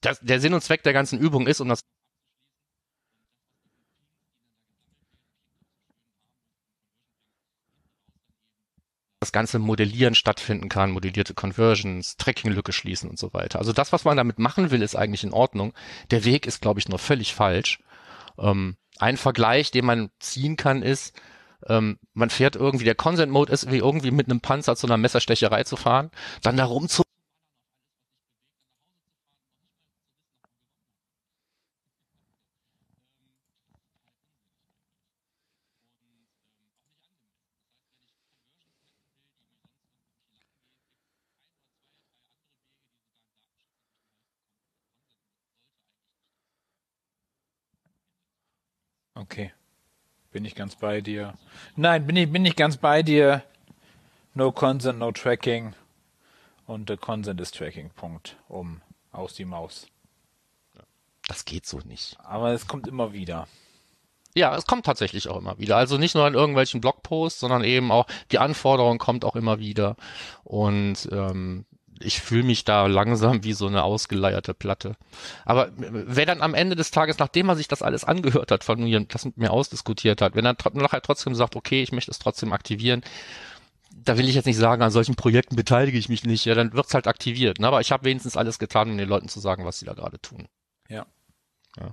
[0.01, 1.81] das, der Sinn und Zweck der ganzen Übung ist, um das
[9.19, 13.59] das ganze Modellieren stattfinden kann, modellierte Conversions, Tracking-Lücke schließen und so weiter.
[13.59, 15.73] Also das, was man damit machen will, ist eigentlich in Ordnung.
[16.09, 17.79] Der Weg ist, glaube ich, nur völlig falsch.
[18.39, 21.13] Ähm, ein Vergleich, den man ziehen kann, ist,
[21.67, 25.65] ähm, man fährt irgendwie, der Consent-Mode ist wie irgendwie mit einem Panzer zu einer Messerstecherei
[25.65, 27.03] zu fahren, dann da rumzu
[49.19, 49.51] Okay.
[50.31, 51.33] Bin ich ganz bei dir.
[51.75, 53.43] Nein, bin ich, bin ich ganz bei dir.
[54.33, 55.73] No consent, no tracking.
[56.69, 57.89] Und der Consent ist Tracking.
[57.89, 58.37] Punkt.
[58.47, 58.81] Um.
[59.11, 59.87] Aus die Maus.
[61.27, 62.15] Das geht so nicht.
[62.23, 63.47] Aber es kommt immer wieder.
[64.35, 65.77] Ja, es kommt tatsächlich auch immer wieder.
[65.77, 69.95] Also nicht nur in irgendwelchen Blogposts, sondern eben auch die Anforderung kommt auch immer wieder.
[70.43, 71.65] Und ähm,
[72.01, 74.95] ich fühle mich da langsam wie so eine ausgeleierte Platte.
[75.45, 78.83] Aber wer dann am Ende des Tages, nachdem er sich das alles angehört hat von
[78.83, 82.19] mir das mit mir ausdiskutiert hat, wenn er nachher trotzdem sagt, okay, ich möchte es
[82.19, 83.01] trotzdem aktivieren,
[83.91, 86.73] da will ich jetzt nicht sagen, an solchen Projekten beteilige ich mich nicht, ja, dann
[86.73, 87.59] wird's halt aktiviert.
[87.59, 87.67] Ne?
[87.67, 90.19] Aber ich habe wenigstens alles getan, um den Leuten zu sagen, was sie da gerade
[90.21, 90.47] tun.
[90.87, 91.05] Ja.
[91.77, 91.91] ja.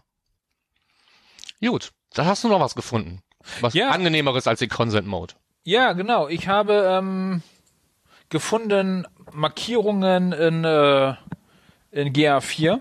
[1.68, 3.22] Gut, da hast du noch was gefunden.
[3.60, 3.90] Was ja.
[3.90, 5.34] angenehmeres als den Consent Mode.
[5.64, 6.28] Ja, genau.
[6.28, 7.42] Ich habe ähm,
[8.28, 11.14] gefunden Markierungen in, äh,
[11.92, 12.80] in GA4.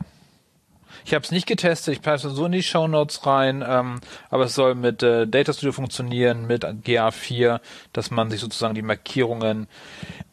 [1.03, 3.99] Ich habe es nicht getestet, ich passe so in die Show Notes rein, ähm,
[4.31, 7.59] aber es soll mit äh, Data Studio funktionieren, mit GA4,
[7.93, 9.67] dass man sich sozusagen die Markierungen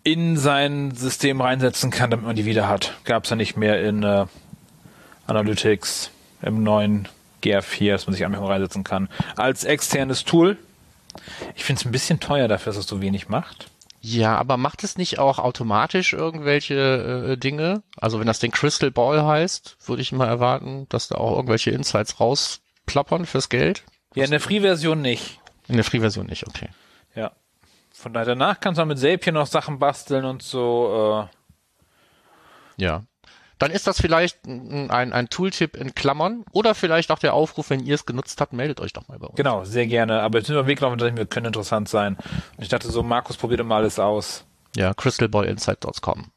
[0.02, 2.94] in sein System reinsetzen kann, damit man die wieder hat.
[3.04, 4.26] Gab es ja nicht mehr in äh,
[5.26, 7.06] Analytics im neuen
[7.42, 9.08] GA4, dass man sich einfach reinsetzen kann.
[9.36, 10.56] Als externes Tool.
[11.54, 13.71] Ich finde es ein bisschen teuer dafür, dass es so wenig macht.
[14.04, 16.74] Ja, aber macht es nicht auch automatisch irgendwelche
[17.32, 17.84] äh, Dinge?
[17.96, 21.70] Also wenn das den Crystal Ball heißt, würde ich mal erwarten, dass da auch irgendwelche
[21.70, 23.84] Insights rausplappern fürs Geld.
[24.14, 25.38] Ja, in der Free-Version nicht.
[25.68, 26.68] In der Free-Version nicht, okay.
[27.14, 27.30] Ja.
[27.92, 31.28] Von daher danach kannst du mit Zapier noch Sachen basteln und so.
[32.78, 32.82] Äh.
[32.82, 33.04] Ja
[33.62, 37.78] dann ist das vielleicht ein, ein Tooltip in Klammern oder vielleicht auch der Aufruf, wenn
[37.78, 39.36] ihr es genutzt habt, meldet euch doch mal bei uns.
[39.36, 40.20] Genau, sehr gerne.
[40.20, 42.16] Aber jetzt sind wir weglaufen, dass wir können interessant sein.
[42.56, 44.44] Und ich dachte so, Markus probiert immer alles aus.
[44.74, 46.32] Ja, crystalballinsight.com.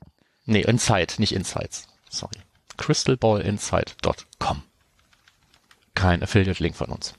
[0.45, 1.87] Nee, Insight, nicht Insights.
[2.11, 2.37] Sorry.
[2.77, 4.61] crystalballinsight.com.
[5.95, 7.15] Kein Affiliate-Link von uns.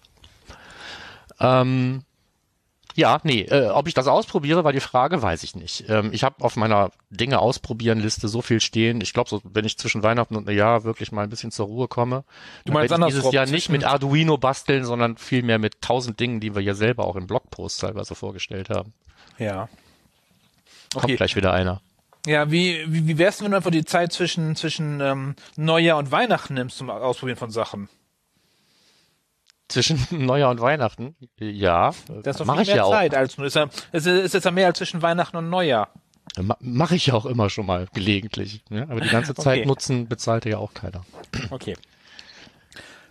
[1.41, 2.05] Ähm,
[2.97, 5.85] ja, nee, äh, ob ich das ausprobiere, war die Frage, weiß ich nicht.
[5.89, 9.03] Ähm, ich habe auf meiner Dinge ausprobieren Liste so viel stehen.
[9.03, 11.89] Ich glaube, so, wenn ich zwischen Weihnachten und Neujahr wirklich mal ein bisschen zur Ruhe
[11.89, 12.25] komme,
[12.65, 16.55] du meinst dann dieses Jahr nicht mit Arduino basteln, sondern vielmehr mit tausend Dingen, die
[16.55, 18.95] wir ja selber auch im Blogpost teilweise vorgestellt haben.
[19.39, 19.69] Ja.
[20.95, 21.07] Okay.
[21.07, 21.83] Kommt gleich wieder einer.
[22.27, 26.11] Ja, wie, wie, wie wär's, wenn du einfach die Zeit zwischen, zwischen ähm, Neujahr und
[26.11, 27.89] Weihnachten nimmst zum Ausprobieren von Sachen?
[29.69, 31.17] Zwischen Neujahr und Weihnachten.
[31.39, 33.19] Ja, das ist doch viel mehr Zeit auch.
[33.19, 33.47] als nur.
[33.47, 35.89] Ist, ja, ist, ist jetzt ja mehr als zwischen Weihnachten und Neujahr.
[36.61, 38.63] Mache ich ja auch immer schon mal gelegentlich.
[38.69, 38.83] Ja?
[38.83, 39.67] Aber die ganze Zeit okay.
[39.67, 41.05] nutzen bezahlte ja auch keiner.
[41.51, 41.77] Okay.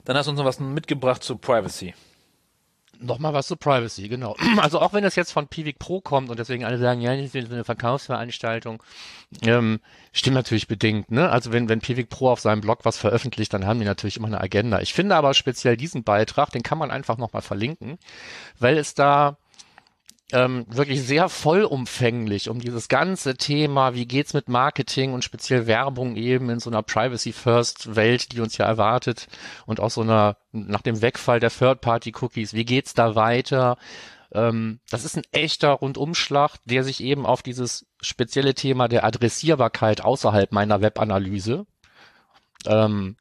[0.04, 1.96] Dann hast du uns noch was mitgebracht zu Privacy.
[3.00, 4.36] Nochmal was zu Privacy, genau.
[4.58, 7.36] Also auch wenn das jetzt von Pivik Pro kommt und deswegen alle sagen, ja, das
[7.36, 8.82] ist eine Verkaufsveranstaltung,
[9.44, 9.80] ähm,
[10.12, 11.12] stimmt natürlich bedingt.
[11.12, 11.30] Ne?
[11.30, 14.28] Also wenn, wenn Pivik Pro auf seinem Blog was veröffentlicht, dann haben die natürlich immer
[14.28, 14.80] eine Agenda.
[14.82, 17.98] Ich finde aber speziell diesen Beitrag, den kann man einfach nochmal verlinken,
[18.60, 19.38] weil es da
[20.32, 26.16] ähm, wirklich sehr vollumfänglich um dieses ganze Thema, wie geht's mit Marketing und speziell Werbung
[26.16, 29.28] eben in so einer Privacy-First-Welt, die uns ja erwartet
[29.68, 33.78] und auch so einer, nach dem Wegfall der Third-Party-Cookies, wie geht's da weiter?
[34.32, 40.02] Ähm, das ist ein echter Rundumschlag, der sich eben auf dieses spezielle Thema der Adressierbarkeit
[40.02, 41.68] außerhalb meiner Webanalyse
[42.66, 43.16] ähm,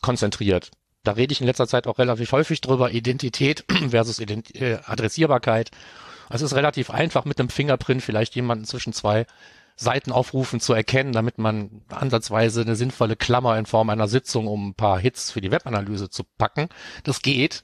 [0.00, 0.70] konzentriert.
[1.04, 5.70] Da rede ich in letzter Zeit auch relativ häufig drüber, Identität versus Ident äh, Adressierbarkeit.
[6.30, 9.26] Es ist relativ einfach mit einem Fingerprint vielleicht jemanden zwischen zwei
[9.76, 14.74] Seitenaufrufen zu erkennen, damit man ansatzweise eine sinnvolle Klammer in Form einer Sitzung, um ein
[14.74, 16.68] paar Hits für die Webanalyse zu packen.
[17.04, 17.62] Das geht.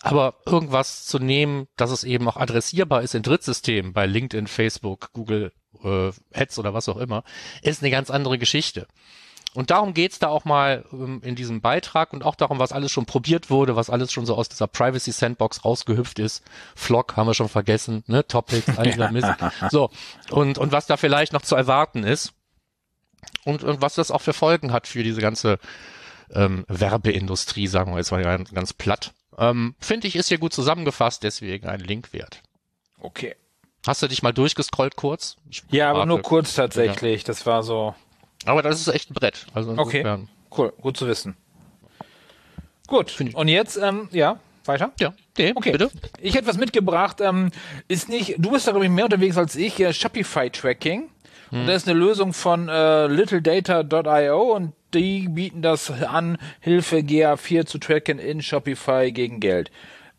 [0.00, 5.12] Aber irgendwas zu nehmen, dass es eben auch adressierbar ist in Drittsystemen, bei LinkedIn, Facebook,
[5.12, 7.24] Google äh, Ads oder was auch immer,
[7.62, 8.86] ist eine ganz andere Geschichte.
[9.54, 12.92] Und darum geht's da auch mal ähm, in diesem Beitrag und auch darum, was alles
[12.92, 16.44] schon probiert wurde, was alles schon so aus dieser Privacy Sandbox rausgehüpft ist.
[16.76, 18.26] Flock haben wir schon vergessen, ne?
[18.26, 19.28] Topics, all dieser Mist.
[19.70, 19.90] So,
[20.30, 22.32] und, und was da vielleicht noch zu erwarten ist.
[23.44, 25.58] Und, und was das auch für Folgen hat für diese ganze
[26.32, 29.12] ähm, Werbeindustrie, sagen wir jetzt mal ganz, ganz platt.
[29.38, 32.42] Ähm, Finde ich, ist hier gut zusammengefasst, deswegen ein Link wert.
[33.00, 33.36] Okay.
[33.86, 35.36] Hast du dich mal durchgescrollt kurz?
[35.48, 37.22] Ich ja, aber nur kurz tatsächlich.
[37.22, 37.26] Ja.
[37.26, 37.94] Das war so.
[38.44, 39.46] Aber das ist echt ein Brett.
[39.54, 40.26] Also okay.
[40.56, 41.36] Cool, gut zu wissen.
[42.86, 43.14] Gut.
[43.34, 44.92] Und jetzt, ähm, ja, weiter?
[44.98, 45.72] Ja, nee, okay.
[45.72, 45.90] bitte.
[46.20, 47.20] Ich hätte was mitgebracht.
[47.20, 47.50] Ähm,
[47.88, 49.78] ist nicht, du bist da glaube ich mehr unterwegs als ich.
[49.80, 51.08] Äh, Shopify Tracking.
[51.50, 51.60] Hm.
[51.60, 57.66] Und da ist eine Lösung von äh, littledata.io und die bieten das an, Hilfe GA4
[57.66, 59.70] zu tracken in Shopify gegen Geld.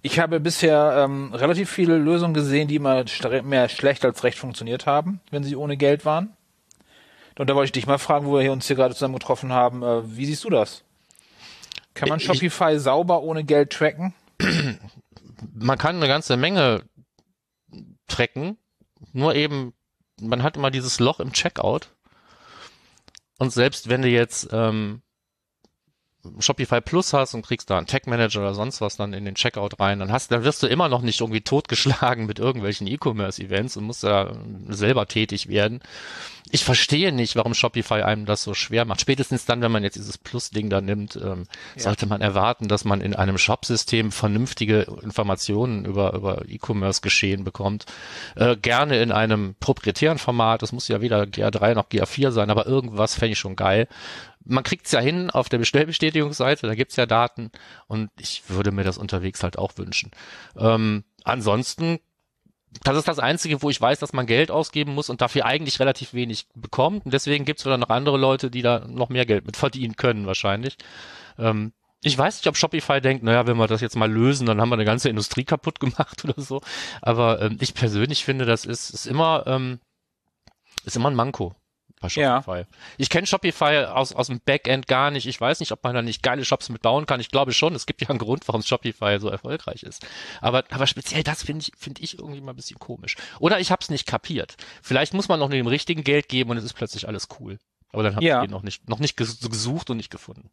[0.02, 3.04] Ich habe bisher ähm, relativ viele Lösungen gesehen, die immer
[3.44, 6.36] mehr schlecht als recht funktioniert haben, wenn sie ohne Geld waren.
[7.40, 9.82] Und da wollte ich dich mal fragen, wo wir uns hier gerade zusammen getroffen haben.
[9.82, 10.84] Äh, wie siehst du das?
[11.94, 14.14] Kann man Shopify ich, sauber ohne Geld tracken?
[15.54, 16.84] Man kann eine ganze Menge
[18.08, 18.58] tracken,
[19.14, 19.74] nur eben,
[20.20, 21.96] man hat immer dieses Loch im Checkout.
[23.38, 25.02] Und selbst wenn du jetzt ähm,
[26.40, 29.36] Shopify Plus hast und kriegst da einen Tag Manager oder sonst was dann in den
[29.36, 33.42] Checkout rein, dann hast, dann wirst du immer noch nicht irgendwie totgeschlagen mit irgendwelchen E-Commerce
[33.42, 34.36] Events und musst da
[34.68, 35.80] selber tätig werden.
[36.52, 39.02] Ich verstehe nicht, warum Shopify einem das so schwer macht.
[39.02, 41.84] Spätestens dann, wenn man jetzt dieses Plus-Ding da nimmt, ähm, ja.
[41.84, 47.86] sollte man erwarten, dass man in einem Shop-System vernünftige Informationen über, über E-Commerce-Geschehen bekommt.
[48.36, 50.64] Äh, gerne in einem proprietären Format.
[50.64, 53.88] Das muss ja weder GA3 noch GA4 sein, aber irgendwas fände ich schon geil
[54.50, 57.52] man kriegt's ja hin auf der Bestellbestätigungsseite, da gibt's ja Daten
[57.88, 60.12] und ich würde mir das unterwegs halt auch wünschen.
[60.58, 62.00] Ähm, ansonsten,
[62.84, 65.80] das ist das Einzige, wo ich weiß, dass man Geld ausgeben muss und dafür eigentlich
[65.80, 67.06] relativ wenig bekommt.
[67.06, 70.28] Und deswegen gibt's wieder noch andere Leute, die da noch mehr Geld mit verdienen können,
[70.28, 70.78] wahrscheinlich.
[71.38, 74.62] Ähm, ich weiß nicht, ob Shopify denkt, naja, wenn wir das jetzt mal lösen, dann
[74.62, 76.62] haben wir eine ganze Industrie kaputt gemacht oder so.
[77.02, 79.80] Aber ähm, ich persönlich finde, das ist, ist immer, ähm,
[80.86, 81.56] ist immer ein Manko
[82.00, 82.60] bei Shopify.
[82.60, 82.66] Ja.
[82.98, 85.28] Ich kenne Shopify aus, aus dem Backend gar nicht.
[85.28, 87.20] Ich weiß nicht, ob man da nicht geile Shops mitbauen kann.
[87.20, 87.76] Ich glaube schon.
[87.76, 90.06] Es gibt ja einen Grund, warum Shopify so erfolgreich ist.
[90.42, 93.18] Aber, aber speziell das finde ich, finde ich irgendwie mal ein bisschen komisch.
[93.40, 94.56] Oder ich habe es nicht kapiert.
[94.82, 97.60] Vielleicht muss man noch dem richtigen Geld geben und es ist plötzlich alles cool.
[97.92, 98.42] Aber dann habe ja.
[98.42, 100.50] ich ihn noch nicht, noch nicht gesucht und nicht gefunden.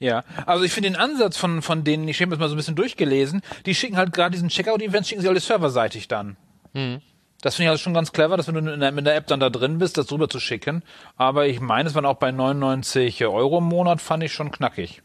[0.00, 2.58] Ja, also ich finde den Ansatz von, von denen, ich habe das mal so ein
[2.58, 6.36] bisschen durchgelesen, die schicken halt gerade diesen Checkout-Events, schicken sie alle serverseitig dann.
[6.72, 7.00] Hm.
[7.44, 9.26] Das finde ich also schon ganz clever, dass wenn du in der, in der App
[9.26, 10.82] dann da drin bist, das rüber zu schicken.
[11.16, 15.02] Aber ich meine, es waren auch bei 99 Euro im Monat, fand ich schon knackig.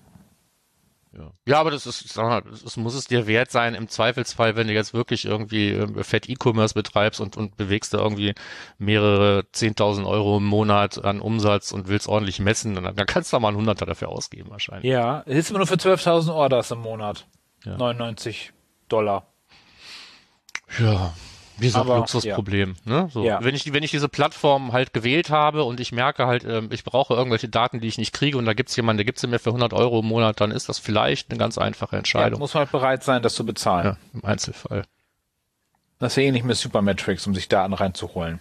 [1.11, 1.31] Ja.
[1.45, 4.67] ja, aber das ist, sag mal, das muss es dir wert sein, im Zweifelsfall, wenn
[4.67, 8.33] du jetzt wirklich irgendwie äh, fett E-Commerce betreibst und, und bewegst da irgendwie
[8.77, 13.35] mehrere 10.000 Euro im Monat an Umsatz und willst ordentlich messen, dann, dann kannst du
[13.35, 14.89] da mal einen Hunderter dafür ausgeben wahrscheinlich.
[14.89, 17.27] Ja, es ist immer nur für 12.000 Orders im Monat.
[17.65, 17.75] Ja.
[17.75, 18.53] 99
[18.87, 19.27] Dollar.
[20.79, 21.13] Ja,
[21.59, 22.75] wie gesagt, Aber, Luxusproblem.
[22.85, 23.03] Ja.
[23.03, 23.09] Ne?
[23.11, 23.43] So, ja.
[23.43, 26.83] wenn, ich, wenn ich diese Plattform halt gewählt habe und ich merke halt, äh, ich
[26.83, 29.39] brauche irgendwelche Daten, die ich nicht kriege und da gibt's jemanden, der gibt sie mir
[29.39, 32.39] für 100 Euro im Monat, dann ist das vielleicht eine ganz einfache Entscheidung.
[32.39, 33.85] Ja, muss man halt bereit sein, das zu bezahlen.
[33.85, 34.83] Ja, im Einzelfall.
[35.99, 38.39] Das ist ja ähnlich mit Supermetrics, um sich Daten reinzuholen.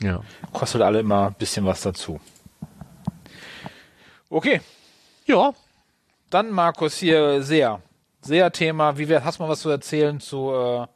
[0.00, 0.22] Ja.
[0.52, 2.20] Kostet alle immer ein bisschen was dazu.
[4.30, 4.60] Okay.
[5.26, 5.52] Ja.
[6.30, 7.80] Dann, Markus, hier sehr,
[8.20, 8.98] sehr Thema.
[8.98, 10.86] Wie wär, hast du mal was zu erzählen zu äh,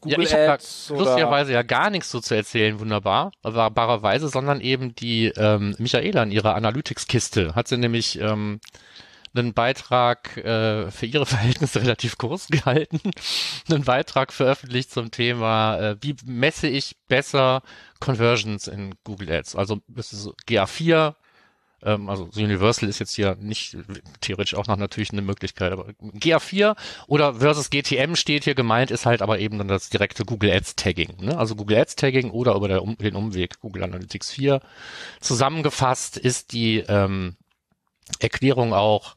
[0.00, 4.60] Google ja, ich Ads habe lustigerweise ja gar nichts so zu erzählen, wunderbar, wunderbarerweise, sondern
[4.60, 8.60] eben die ähm, Michaela in ihrer Analytics-Kiste hat sie nämlich ähm,
[9.34, 13.00] einen Beitrag äh, für ihre Verhältnisse relativ kurz gehalten,
[13.70, 17.62] einen Beitrag veröffentlicht zum Thema, äh, wie messe ich besser
[18.00, 19.56] Conversions in Google Ads.
[19.56, 21.14] Also das ist GA4
[21.82, 23.76] ähm, also Universal ist jetzt hier nicht
[24.20, 29.06] theoretisch auch noch natürlich eine Möglichkeit, aber GA4 oder versus GTM steht hier gemeint, ist
[29.06, 31.16] halt aber eben dann das direkte Google Ads Tagging.
[31.20, 31.36] Ne?
[31.36, 34.60] Also Google Ads Tagging oder über um, den Umweg Google Analytics 4.
[35.20, 37.36] Zusammengefasst ist die ähm,
[38.18, 39.16] Erklärung auch,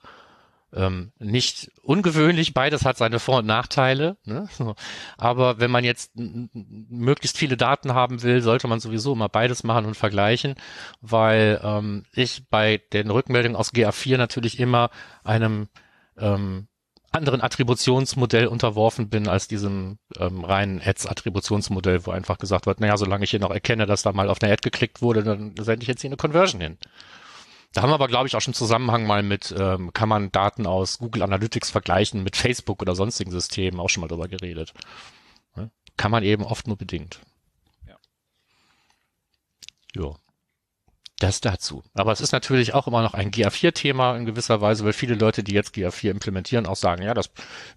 [0.76, 4.18] ähm, nicht ungewöhnlich, beides hat seine Vor- und Nachteile.
[4.26, 4.48] Ne?
[5.18, 9.86] Aber wenn man jetzt möglichst viele Daten haben will, sollte man sowieso immer beides machen
[9.86, 10.56] und vergleichen,
[11.02, 14.90] weil ähm, ich bei den Rückmeldungen aus GA4 natürlich immer
[15.24, 15.68] einem
[16.18, 16.68] ähm,
[17.12, 23.24] anderen Attributionsmodell unterworfen bin als diesem ähm, reinen Ads-Attributionsmodell, wo einfach gesagt wird, naja, solange
[23.24, 25.88] ich hier noch erkenne, dass da mal auf eine Ad geklickt wurde, dann sende ich
[25.88, 26.78] jetzt hier eine Conversion hin.
[27.74, 30.68] Da haben wir aber, glaube ich, auch schon Zusammenhang mal mit, ähm, kann man Daten
[30.68, 34.74] aus Google Analytics vergleichen mit Facebook oder sonstigen Systemen, auch schon mal drüber geredet.
[35.98, 37.20] Kann man eben oft nur bedingt.
[37.88, 37.98] Ja.
[39.94, 40.18] Jo.
[41.24, 41.84] Das dazu.
[41.94, 45.42] Aber es ist natürlich auch immer noch ein GA4-Thema in gewisser Weise, weil viele Leute,
[45.42, 47.30] die jetzt GA4 implementieren, auch sagen, ja, das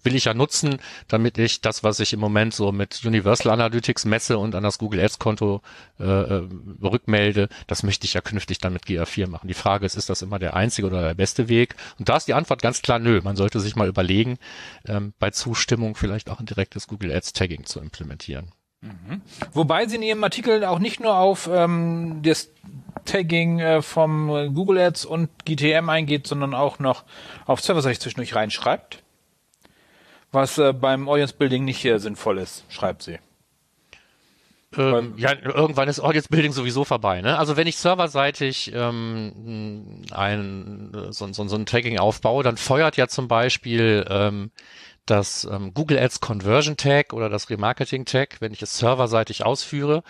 [0.03, 4.03] will ich ja nutzen, damit ich das, was ich im Moment so mit Universal Analytics
[4.03, 5.61] messe und an das Google Ads-Konto
[5.97, 6.49] äh, äh,
[6.83, 9.47] rückmelde, das möchte ich ja künftig dann mit GA4 machen.
[9.47, 11.77] Die Frage ist, ist das immer der einzige oder der beste Weg?
[11.99, 13.21] Und da ist die Antwort ganz klar, nö.
[13.23, 14.39] Man sollte sich mal überlegen,
[14.85, 18.51] ähm, bei Zustimmung vielleicht auch ein direktes Google Ads-Tagging zu implementieren.
[18.81, 19.21] Mhm.
[19.53, 22.51] Wobei Sie in Ihrem Artikel auch nicht nur auf ähm, das
[23.07, 27.03] Tagging äh, vom Google Ads und GTM eingeht, sondern auch noch
[27.45, 29.01] auf Server-Seite zwischendurch reinschreibt.
[30.31, 33.19] Was äh, beim Audience Building nicht äh, sinnvoll ist, schreibt sie.
[34.75, 37.21] Ähm, ja, irgendwann ist Audience Building sowieso vorbei.
[37.21, 37.37] Ne?
[37.39, 43.07] Also wenn ich serverseitig ähm, ein, so, so, so ein Tagging aufbaue, dann feuert ja
[43.07, 44.51] zum Beispiel ähm,
[45.09, 50.03] das ähm, Google Ads Conversion Tag oder das Remarketing Tag, wenn ich es serverseitig ausführe,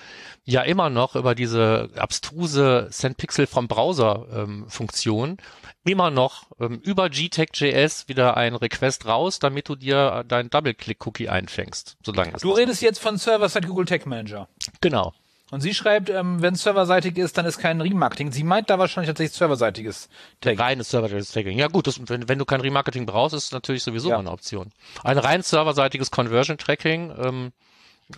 [0.44, 5.38] ja immer noch über diese abstruse Send Pixel vom Browser ähm, Funktion
[5.86, 11.98] immer noch ähm, über GTAG.js wieder ein Request raus, damit du dir dein Double-Click-Cookie einfängst.
[12.04, 14.50] Solange du redest jetzt von Server-Side Google Tag Manager.
[14.82, 15.14] Genau.
[15.50, 18.34] Und sie schreibt, ähm, wenn es serverseitig ist, dann ist kein Remarketing.
[18.34, 20.10] Sie meint da wahrscheinlich tatsächlich serverseitiges
[20.42, 20.60] Tagging.
[20.60, 21.58] Reines serverseitiges Tagging.
[21.58, 24.20] Ja gut, das, wenn, wenn, du kein Remarketing brauchst, ist natürlich sowieso ja.
[24.20, 24.72] eine Option.
[25.04, 27.54] Ein rein serverseitiges Conversion Tracking ähm,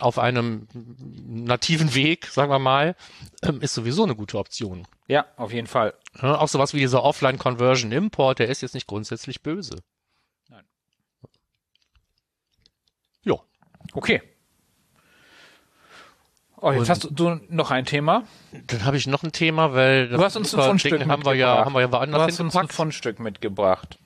[0.00, 2.96] auf einem nativen Weg, sagen wir mal,
[3.42, 4.86] ähm, ist sowieso eine gute Option.
[5.06, 5.94] Ja, auf jeden Fall.
[6.20, 9.82] Ja, auch sowas wie dieser Offline Conversion Import, der ist jetzt nicht grundsätzlich böse.
[10.48, 10.64] Nein.
[13.22, 13.36] Ja.
[13.92, 14.20] Okay.
[16.60, 18.24] Oh, jetzt und hast du noch ein Thema.
[18.66, 21.64] Dann habe ich noch ein Thema, weil du hast uns ein Fundstück haben wir ja,
[21.64, 23.98] haben wir ja woanders Du hast uns ein Fundstück mitgebracht.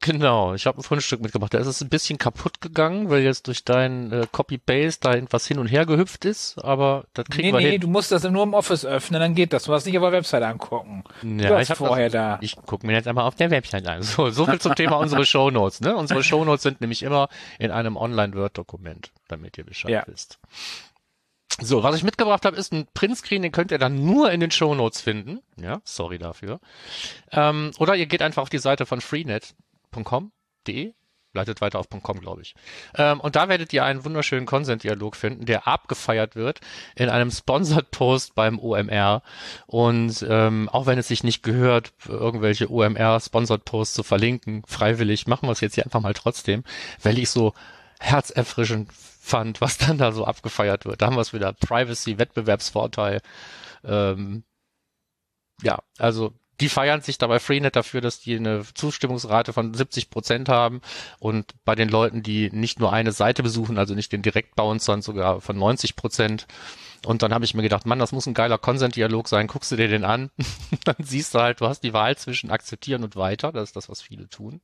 [0.00, 1.52] Genau, ich habe ein Fundstück mitgebracht.
[1.54, 5.46] Da ist es ein bisschen kaputt gegangen, weil jetzt durch dein äh, Copy-Paste da etwas
[5.46, 7.80] hin und her gehüpft ist, aber das kriegen nee, wir nee, hin.
[7.80, 9.64] du musst das nur im Office öffnen, dann geht das.
[9.64, 11.02] Du musst nicht auf der Website angucken.
[11.22, 12.38] Ja, ich habe vorher das, da.
[12.42, 14.02] Ich gucke mir jetzt einmal auf der Website an.
[14.02, 15.80] So, so viel zum Thema unsere Shownotes.
[15.80, 15.96] Ne?
[15.96, 20.04] Unsere Shownotes sind nämlich immer in einem Online-Word-Dokument, damit ihr Bescheid ja.
[20.06, 20.38] wisst.
[21.60, 24.52] So, was ich mitgebracht habe, ist ein Printscreen, den könnt ihr dann nur in den
[24.52, 25.40] Show Notes finden.
[25.60, 26.60] Ja, sorry dafür.
[27.32, 30.92] Ähm, oder ihr geht einfach auf die Seite von freenet.com.de,
[31.32, 32.54] leitet weiter auf .com, glaube ich.
[32.94, 36.60] Ähm, und da werdet ihr einen wunderschönen Consent-Dialog finden, der abgefeiert wird
[36.94, 39.22] in einem Sponsored Post beim OMR.
[39.66, 45.48] Und ähm, auch wenn es sich nicht gehört, irgendwelche OMR-Sponsored Posts zu verlinken, freiwillig, machen
[45.48, 46.62] wir es jetzt hier einfach mal trotzdem,
[47.02, 47.52] weil ich so
[48.00, 51.02] herzerfrischend fand, was dann da so abgefeiert wird.
[51.02, 51.52] Da haben wir es wieder.
[51.52, 53.20] Privacy, Wettbewerbsvorteil.
[53.84, 54.44] Ähm,
[55.62, 60.48] ja, also die feiern sich dabei Freenet dafür, dass die eine Zustimmungsrate von 70 Prozent
[60.48, 60.80] haben
[61.20, 65.02] und bei den Leuten, die nicht nur eine Seite besuchen, also nicht den Direktbounce, sondern
[65.02, 66.46] sogar von 90 Prozent.
[67.06, 69.46] Und dann habe ich mir gedacht, Mann, das muss ein geiler Consent-Dialog sein.
[69.46, 70.30] Guckst du dir den an,
[70.84, 73.52] dann siehst du halt, du hast die Wahl zwischen akzeptieren und weiter.
[73.52, 74.60] Das ist das, was viele tun.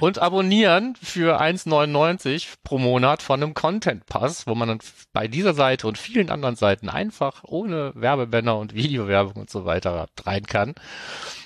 [0.00, 4.78] Und abonnieren für 1,99 pro Monat von einem Content-Pass, wo man dann
[5.12, 10.08] bei dieser Seite und vielen anderen Seiten einfach ohne Werbebanner und Videowerbung und so weiter
[10.24, 10.74] rein kann.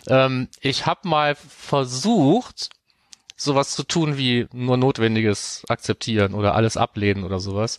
[0.08, 2.70] Ähm, ich habe mal versucht,
[3.36, 7.78] sowas zu tun wie nur Notwendiges akzeptieren oder alles ablehnen oder sowas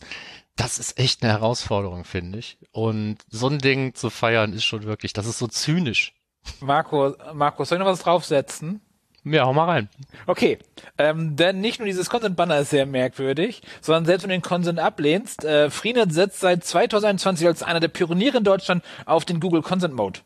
[0.56, 2.58] das ist echt eine Herausforderung, finde ich.
[2.70, 6.14] Und so ein Ding zu feiern ist schon wirklich, das ist so zynisch.
[6.60, 8.80] Marco, Marco, soll ich noch was draufsetzen?
[9.24, 9.88] Ja, hau mal rein.
[10.26, 10.58] Okay,
[10.98, 14.78] ähm, denn nicht nur dieses Consent-Banner ist sehr merkwürdig, sondern selbst wenn du den Consent
[14.78, 19.62] ablehnst, äh, Freenet setzt seit 2021 als einer der Pioniere in Deutschland auf den Google
[19.62, 20.20] Consent Mode.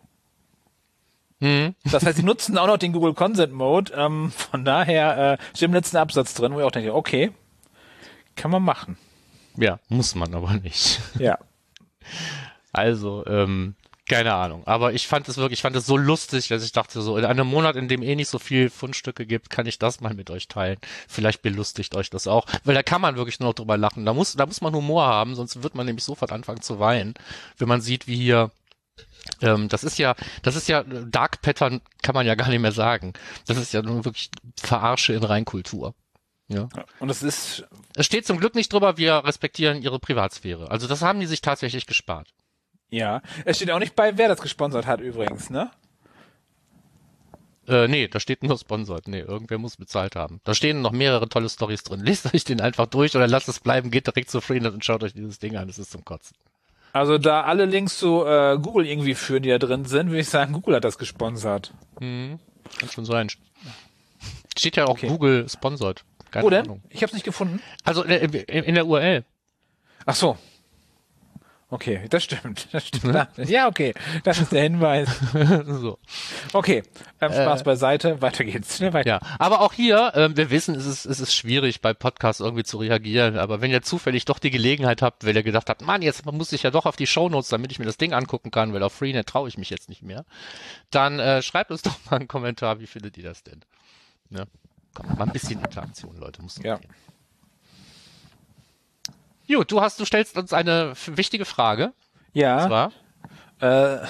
[1.41, 1.77] Hm.
[1.85, 3.93] Das heißt, sie nutzen auch noch den Google Consent Mode.
[3.95, 7.31] Ähm, von daher äh, steht im letzten Absatz drin, wo ich auch denke, okay,
[8.35, 8.99] kann man machen.
[9.59, 11.01] Ja, muss man aber nicht.
[11.18, 11.38] Ja.
[12.73, 13.75] Also, ähm,
[14.09, 14.62] keine Ahnung.
[14.66, 17.25] Aber ich fand es wirklich, ich fand es so lustig, dass ich dachte, so in
[17.25, 20.31] einem Monat, in dem eh nicht so viel Fundstücke gibt, kann ich das mal mit
[20.31, 20.79] euch teilen.
[21.09, 22.47] Vielleicht belustigt euch das auch.
[22.64, 24.07] Weil da kann man wirklich nur noch drüber lachen.
[24.07, 27.14] Da muss, da muss man Humor haben, sonst wird man nämlich sofort anfangen zu weinen.
[27.59, 28.51] Wenn man sieht, wie hier
[29.42, 32.73] ähm, das ist ja, das ist ja Dark Pattern kann man ja gar nicht mehr
[32.73, 33.12] sagen.
[33.47, 35.94] Das ist ja nur wirklich Verarsche in Reinkultur.
[36.48, 36.68] Ja.
[36.98, 37.64] Und es ist.
[37.94, 40.70] Es steht zum Glück nicht drüber, wir respektieren ihre Privatsphäre.
[40.70, 42.28] Also das haben die sich tatsächlich gespart.
[42.90, 43.20] Ja.
[43.44, 45.70] Es steht auch nicht bei, wer das gesponsert hat übrigens, ne?
[47.66, 49.09] Äh, nee, da steht nur sponsored.
[49.09, 50.40] Nee, irgendwer muss bezahlt haben.
[50.44, 52.01] Da stehen noch mehrere tolle Stories drin.
[52.05, 55.03] Lest euch den einfach durch oder lasst es bleiben, geht direkt zu Freenet und schaut
[55.03, 55.68] euch dieses Ding an.
[55.68, 56.34] Das ist zum Kotzen.
[56.94, 60.30] Also da alle Links zu äh, Google irgendwie führen, die da drin sind, würde ich
[60.30, 61.74] sagen, Google hat das gesponsert.
[62.01, 62.38] Mhm.
[62.78, 63.28] Kann schon sein.
[64.57, 65.09] Steht ja auch Okay.
[65.09, 66.05] Google sponsored.
[66.31, 66.64] Keine Wo denn?
[66.64, 66.83] Ahnung.
[66.91, 67.61] Ich habe es nicht gefunden.
[67.85, 69.24] Also äh, in der URL.
[70.07, 70.37] Ach so.
[71.70, 72.68] Okay, das stimmt.
[72.72, 73.29] Das stimmt.
[73.37, 73.93] Ja, okay.
[74.24, 75.20] Das ist der Hinweis.
[75.66, 75.99] so.
[76.55, 76.83] Okay,
[77.20, 78.22] ähm, Spaß beiseite.
[78.22, 78.79] Weiter geht's.
[78.79, 79.07] Schnell weiter.
[79.07, 82.64] Ja, aber auch hier, ähm, wir wissen, es ist, es ist schwierig, bei Podcasts irgendwie
[82.64, 83.37] zu reagieren.
[83.37, 86.53] Aber wenn ihr zufällig doch die Gelegenheit habt, weil ihr gedacht habt, Mann, jetzt muss
[86.53, 88.95] ich ja doch auf die Shownotes, damit ich mir das Ding angucken kann, weil auf
[88.95, 90.24] Freenet traue ich mich jetzt nicht mehr,
[90.91, 93.61] dann äh, schreibt uns doch mal einen Kommentar, wie findet ihr das denn?
[94.31, 94.47] Ne?
[94.99, 96.42] Komm, mal ein bisschen Interaktion, Leute.
[96.42, 96.80] Muss Ja.
[99.46, 101.86] Gut, du hast, du stellst uns eine wichtige Frage.
[101.86, 101.94] Und
[102.34, 102.66] Ja.
[102.66, 102.92] zwar,
[103.61, 104.07] Äh,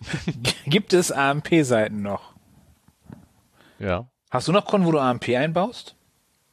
[0.66, 2.32] gibt es AMP-Seiten noch?
[3.78, 4.06] ja.
[4.30, 5.94] Hast du noch Kunden, wo du AMP einbaust?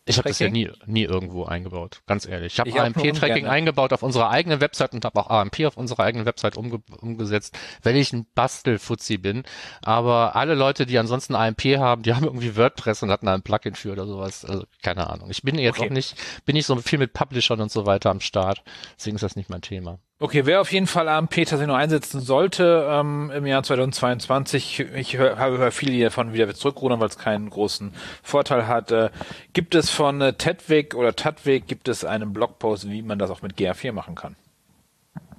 [0.09, 2.53] Ich habe das ja nie, nie irgendwo eingebaut, ganz ehrlich.
[2.53, 6.25] Ich habe AMP-Tracking eingebaut auf unserer eigenen Website und habe auch AMP auf unserer eigenen
[6.25, 9.43] Website umge umgesetzt, weil ich ein Bastelfuzzi bin.
[9.81, 13.43] Aber alle Leute, die ansonsten AMP haben, die haben irgendwie WordPress und hatten da ein
[13.43, 14.45] Plugin für oder sowas.
[14.45, 15.29] Also keine Ahnung.
[15.29, 15.87] Ich bin jetzt Okay.
[15.87, 18.63] auch nicht, bin nicht so viel mit Publishern und so weiter am Start.
[18.97, 19.99] Deswegen ist das nicht mein Thema.
[20.21, 25.17] Okay, wer auf jeden Fall AMP tatsächlich noch einsetzen sollte ähm, im Jahr 2022, ich
[25.17, 28.91] hör, habe hör viele davon wieder zurückrudern, weil es keinen großen Vorteil hat.
[28.91, 29.11] Äh,
[29.53, 33.41] gibt es von äh, Tedwig oder Tadwig gibt es einen Blogpost, wie man das auch
[33.41, 34.35] mit GA4 machen kann.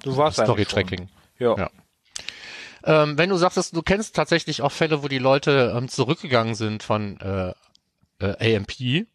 [0.01, 0.45] Du warst schon.
[0.45, 1.09] Story-Tracking.
[1.37, 1.55] Ja.
[1.57, 1.69] Ja.
[2.83, 6.55] Ähm, wenn du sagst, dass du kennst tatsächlich auch Fälle, wo die Leute ähm, zurückgegangen
[6.55, 7.53] sind von äh,
[8.19, 9.05] äh, AMP,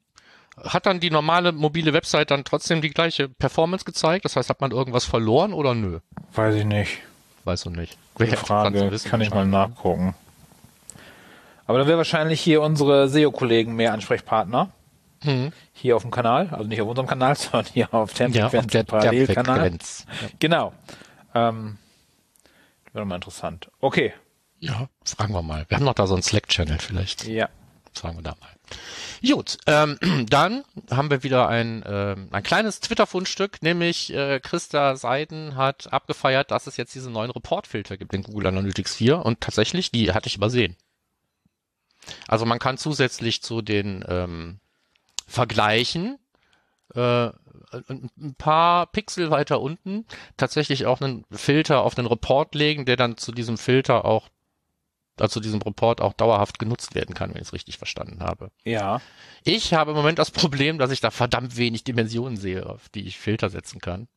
[0.62, 4.24] hat dann die normale mobile Website dann trotzdem die gleiche Performance gezeigt?
[4.24, 6.00] Das heißt, hat man irgendwas verloren oder nö?
[6.34, 6.98] Weiß ich nicht.
[7.44, 7.96] Weißt du nicht.
[8.14, 10.14] Gute Wäre Frage, wissen kann ich mal nachgucken.
[11.66, 14.70] Aber da wäre wahrscheinlich hier unsere SEO-Kollegen mehr Ansprechpartner.
[15.22, 15.52] Mhm.
[15.72, 18.66] Hier auf dem Kanal, also nicht auf unserem Kanal, sondern hier auf Ja, Temp auf
[18.66, 19.60] der, Parallelkanal.
[19.60, 20.06] Frequenz.
[20.38, 20.72] Genau.
[21.34, 21.78] Ähm,
[22.92, 23.70] wäre mal interessant.
[23.80, 24.12] Okay.
[24.58, 25.66] Ja, fragen wir mal.
[25.68, 27.26] Wir haben noch da so einen Slack-Channel vielleicht.
[27.26, 27.48] Ja.
[27.92, 28.48] Fragen wir da mal.
[29.24, 29.98] Gut, ähm,
[30.28, 36.50] dann haben wir wieder ein, ähm, ein kleines Twitter-Fundstück, nämlich äh, Christa Seiden hat abgefeiert,
[36.50, 40.28] dass es jetzt diese neuen Report-Filter gibt in Google Analytics 4 und tatsächlich, die hatte
[40.28, 40.76] ich übersehen.
[42.28, 44.60] Also man kann zusätzlich zu den ähm,
[45.26, 46.18] Vergleichen
[46.94, 47.30] äh,
[47.88, 50.06] ein paar Pixel weiter unten
[50.36, 54.28] tatsächlich auch einen Filter auf den Report legen, der dann zu diesem Filter auch,
[55.20, 58.50] also zu diesem Report auch dauerhaft genutzt werden kann, wenn ich es richtig verstanden habe.
[58.64, 59.00] Ja.
[59.44, 63.06] Ich habe im Moment das Problem, dass ich da verdammt wenig Dimensionen sehe, auf die
[63.06, 64.08] ich Filter setzen kann,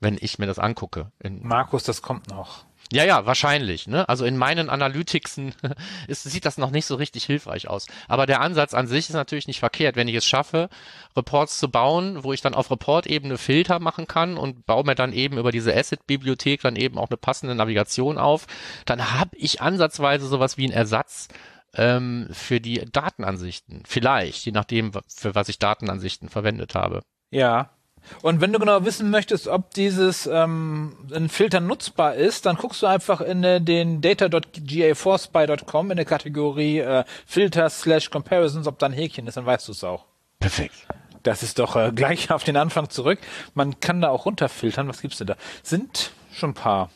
[0.00, 1.12] wenn ich mir das angucke.
[1.22, 2.64] Markus, das kommt noch.
[2.92, 3.86] Ja, ja, wahrscheinlich.
[3.88, 4.08] Ne?
[4.08, 5.40] Also in meinen Analytics
[6.08, 7.86] ist, sieht das noch nicht so richtig hilfreich aus.
[8.08, 9.96] Aber der Ansatz an sich ist natürlich nicht verkehrt.
[9.96, 10.68] Wenn ich es schaffe,
[11.16, 15.12] Reports zu bauen, wo ich dann auf Report-Ebene Filter machen kann und baue mir dann
[15.12, 18.46] eben über diese Asset-Bibliothek dann eben auch eine passende Navigation auf,
[18.84, 21.28] dann habe ich ansatzweise sowas wie einen Ersatz
[21.74, 23.82] ähm, für die Datenansichten.
[23.86, 27.02] Vielleicht, je nachdem, für was ich Datenansichten verwendet habe.
[27.30, 27.75] Ja.
[28.22, 32.82] Und wenn du genau wissen möchtest, ob dieses ähm, in Filtern nutzbar ist, dann guckst
[32.82, 38.86] du einfach in äh, den data.ga4spy.com in der Kategorie äh, Filter slash Comparisons, ob da
[38.86, 40.06] ein Häkchen ist, dann weißt du es auch.
[40.38, 40.74] Perfekt.
[41.22, 43.18] Das ist doch äh, gleich auf den Anfang zurück.
[43.54, 44.88] Man kann da auch runterfiltern.
[44.88, 45.36] Was gibt's denn da?
[45.62, 46.90] Sind schon ein paar.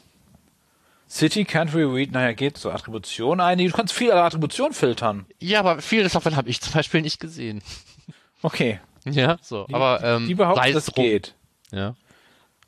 [1.08, 2.70] City, Country, Read, naja, geht so.
[2.70, 3.58] Attribution ein.
[3.58, 5.26] Du kannst viel Attribution filtern.
[5.40, 7.62] Ja, aber vieles davon habe ich zum Beispiel nicht gesehen.
[8.42, 8.80] Okay.
[9.16, 9.64] Ja, so.
[9.64, 11.04] Die, aber ähm, die behaupten, es das drum.
[11.04, 11.34] geht.
[11.72, 11.94] Ja,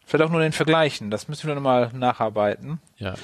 [0.05, 1.11] Vielleicht auch nur den Vergleichen.
[1.11, 2.81] Das müssen wir nochmal nacharbeiten.
[2.99, 3.15] ja.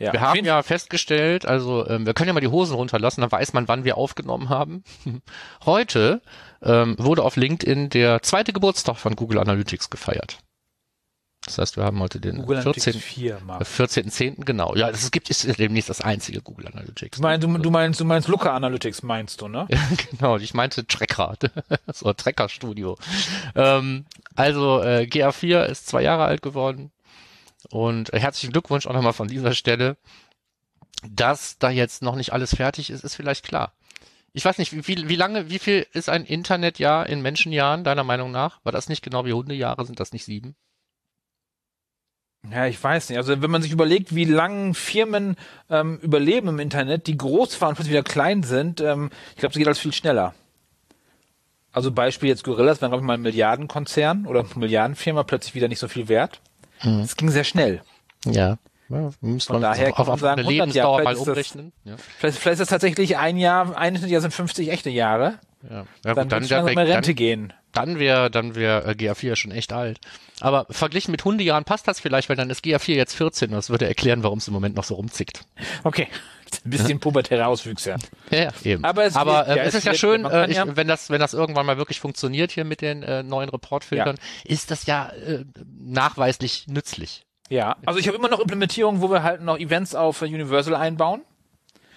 [0.00, 0.12] Ja.
[0.12, 3.52] Wir haben ja festgestellt, also ähm, wir können ja mal die Hosen runterlassen, dann weiß
[3.52, 4.82] man, wann wir aufgenommen haben.
[5.64, 6.20] Heute
[6.62, 10.38] ähm, wurde auf LinkedIn der zweite Geburtstag von Google Analytics gefeiert.
[11.46, 13.00] Das heißt, wir haben heute den Google Analytics 14.
[13.00, 13.62] 4, Marc.
[13.62, 14.44] 14.10.
[14.44, 14.74] genau.
[14.76, 17.18] Ja, das gibt ist demnächst das einzige Google Analytics.
[17.18, 19.68] Du meinst, du, du meinst, du meinst Looker Analytics, meinst du, ne?
[20.10, 21.36] genau, ich meinte Trecker,
[21.92, 22.96] so Trecker Studio.
[23.54, 26.92] Ähm, also äh, GA4 ist zwei Jahre alt geworden
[27.70, 29.96] und äh, herzlichen Glückwunsch auch nochmal von dieser Stelle.
[31.06, 33.74] Dass da jetzt noch nicht alles fertig ist, ist vielleicht klar.
[34.32, 38.30] Ich weiß nicht, wie, wie lange, wie viel ist ein Internetjahr in Menschenjahren, deiner Meinung
[38.30, 38.64] nach?
[38.64, 39.84] War das nicht genau wie Hundejahre?
[39.84, 40.56] Sind das nicht sieben?
[42.52, 43.18] Ja, ich weiß nicht.
[43.18, 45.36] Also wenn man sich überlegt, wie lange Firmen
[45.70, 49.52] ähm, überleben im Internet, die groß waren und plötzlich wieder klein sind, ähm, ich glaube,
[49.52, 50.34] es geht alles viel schneller.
[51.72, 55.78] Also Beispiel jetzt Gorillas, wenn glaube ich mal ein Milliardenkonzern oder Milliardenfirma plötzlich wieder nicht
[55.80, 56.40] so viel wert.
[57.02, 57.80] Es ging sehr schnell.
[58.26, 58.58] Ja.
[58.90, 59.10] Ja,
[59.46, 61.72] Von daher auf, kann man auf sagen, eine 100 Lebensdauer mal ist das- umrechnen.
[61.84, 65.38] Ja, Vielleicht, vielleicht ist das tatsächlich ein Jahr, ein Jahr sind 50 echte Jahre.
[65.68, 65.76] Ja.
[66.04, 67.52] ja Dann, gut, dann, dann, in Rente dann, gehen.
[67.72, 69.98] dann wäre dann wär, äh, GA4 ja schon echt alt.
[70.40, 73.70] Aber verglichen mit Hundejahren passt das vielleicht, weil dann ist GA4 jetzt 14 und das
[73.70, 75.40] würde erklären, warum es im Moment noch so rumzickt.
[75.84, 76.08] Okay.
[76.64, 77.96] Ein bisschen pubertäre Auswüchse.
[78.30, 78.84] Ja, ja, eben.
[78.84, 81.20] Aber es Aber äh, ja, es ist ja schön, äh, ich, ja- wenn das wenn
[81.20, 85.44] das irgendwann mal wirklich funktioniert hier mit den äh, neuen Reportfiltern, ist das ja äh,
[85.80, 87.26] nachweislich nützlich.
[87.48, 87.76] Ja.
[87.84, 91.22] Also ich habe immer noch Implementierungen, wo wir halt noch Events auf Universal einbauen.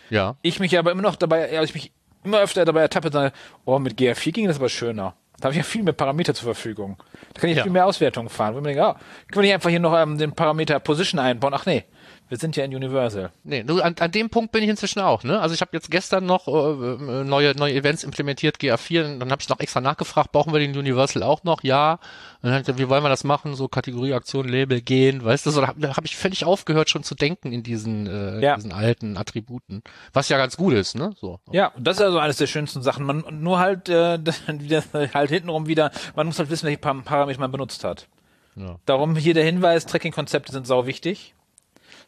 [0.09, 0.37] Ja.
[0.41, 1.91] Ich mich aber immer noch dabei, ja, ich mich
[2.27, 3.33] immer öfter dabei ertappe, sage,
[3.65, 5.15] oh, mit GA4 ging das aber schöner.
[5.39, 6.97] Da habe ich ja viel mehr Parameter zur Verfügung.
[7.33, 7.63] Da kann ich Ja.
[7.63, 8.53] viel mehr Auswertungen fahren.
[8.55, 8.93] Wo ich mir denke, ah,
[9.31, 11.53] können wir nicht einfach hier noch ähm, den Parameter Position einbauen?
[11.53, 11.83] Ach nee,
[12.29, 13.31] wir sind ja in Universal.
[13.43, 15.39] Nee, nur an, an dem Punkt bin ich inzwischen auch, ne?
[15.39, 19.41] Also ich habe jetzt gestern noch äh, äh, neue neue Events implementiert, GA4, dann habe
[19.41, 21.63] ich noch extra nachgefragt, brauchen wir den Universal auch noch?
[21.63, 21.99] Ja.
[22.41, 23.55] Und dann wie wollen wir das machen?
[23.55, 27.03] So Kategorie, Aktion, Label, gehen, weißt du, so da habe hab ich völlig aufgehört schon
[27.03, 28.55] zu denken in diesen äh, Ja.
[28.55, 29.81] diesen alten Attributen,
[30.13, 31.11] was ja ganz gut ist, ne?
[31.19, 31.39] So.
[31.51, 33.05] Ja, und das ist also eines der schönsten Sachen.
[33.05, 34.19] Man nur halt, äh,
[35.13, 38.07] halt hintenrum wieder, man muss halt wissen, welche Par- Parameter man benutzt hat.
[38.55, 38.77] Ja.
[38.85, 41.35] Darum hier der Hinweis, Tracking-Konzepte sind sau wichtig.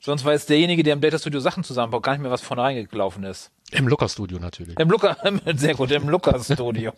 [0.02, 3.24] Sonst weiß derjenige, der im Data Studio Sachen zusammenbaut, gar nicht mehr, was vorne reingelaufen
[3.24, 3.52] ist.
[3.72, 4.80] Im Looker Studio natürlich.
[4.80, 5.18] Im Looker,
[5.56, 6.94] sehr gut, im Looker Studio.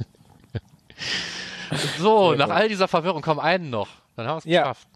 [2.00, 3.88] So, nach all dieser Verwirrung kommen einen noch.
[4.16, 4.62] Dann haben wir es Ja.
[4.64, 4.88] geschafft.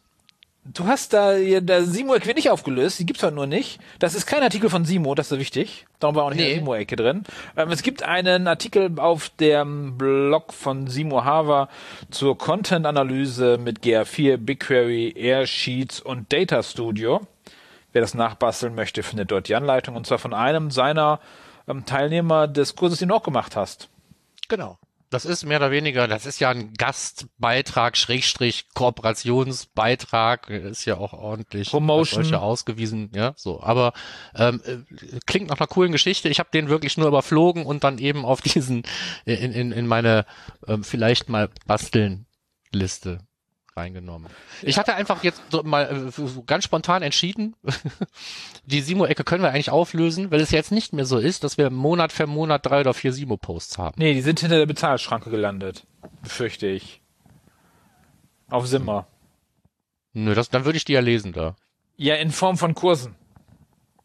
[0.68, 3.80] Du hast da, da Simo-Ecke nicht aufgelöst, die gibt's halt nur nicht.
[4.00, 5.86] Das ist kein Artikel von Simo, das ist wichtig.
[6.00, 6.56] Darum war auch nicht Nee.
[6.56, 7.24] Simo-Ecke drin.
[7.56, 11.70] Ähm, es gibt einen Artikel auf dem Blog von Simo Hava
[12.10, 17.22] zur Content-Analyse mit GA4, BigQuery, Airsheets und Data Studio.
[17.96, 21.22] Wer das nachbasteln möchte, findet dort die Anleitung und zwar von einem seiner
[21.66, 23.88] ähm, Teilnehmer des Kurses, den du auch gemacht hast.
[24.50, 24.78] Genau.
[25.12, 31.14] Das ist mehr oder weniger, das ist ja ein Gastbeitrag, Schrägstrich, Kooperationsbeitrag, ist ja auch
[31.14, 32.26] ordentlich Promotion.
[32.26, 33.64] solche ausgewiesen, ja, so.
[33.64, 33.94] Aber
[34.36, 36.28] ähm, äh, klingt nach einer coolen Geschichte.
[36.28, 38.84] Ich habe den wirklich nur überflogen und dann eben auf diesen,
[39.24, 40.26] in, in, in meine
[40.68, 42.26] ähm, vielleicht mal basteln
[42.74, 43.26] Liste
[43.78, 44.30] reingenommen.
[44.62, 47.56] Ich hatte einfach jetzt so mal äh, so ganz spontan entschieden,
[48.66, 51.70] die Simo-Ecke können wir eigentlich auflösen, weil es jetzt nicht mehr so ist, dass wir
[51.70, 53.96] Monat für Monat drei oder vier Simo-Posts haben.
[53.98, 55.86] Nee, die sind hinter der Bezahlschranke gelandet.
[56.24, 57.02] Befürchte ich.
[58.50, 59.08] Auf Simmer.
[60.14, 61.56] Nö, das, dann würde ich die ja lesen da.
[61.98, 63.16] Ja, in Form von Kursen.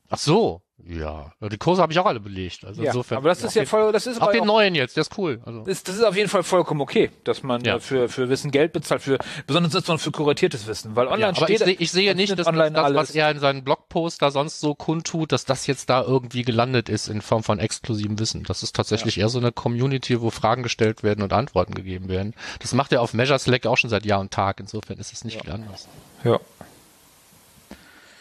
[0.08, 1.32] Ach so, ja.
[1.40, 2.64] Die Kurse habe ich auch alle belegt.
[2.64, 3.18] Also Ja, insofern.
[3.18, 5.40] aber das ist ja voll, das ist Auch den auch, neuen jetzt, der ist cool.
[5.44, 7.76] Also, ist, das ist auf jeden Fall vollkommen okay, dass man Ja.
[7.76, 11.22] äh, für, für Wissen Geld bezahlt, für, besonders ist man für kuratiertes Wissen, weil online
[11.22, 13.64] ja, aber steht, ich, seh, ich sehe nicht, dass online das, was er in seinen
[13.64, 17.58] Blogpost da sonst so kundtut, dass das jetzt da irgendwie gelandet ist in Form von
[17.58, 18.44] exklusivem Wissen.
[18.44, 22.34] Das ist tatsächlich eher so eine Community, wo Fragen gestellt werden und Antworten gegeben werden.
[22.60, 24.60] Das macht er auf Measure Slack auch schon seit Jahr und Tag.
[24.60, 25.88] Insofern ist es nicht viel anders.
[26.24, 26.38] ja.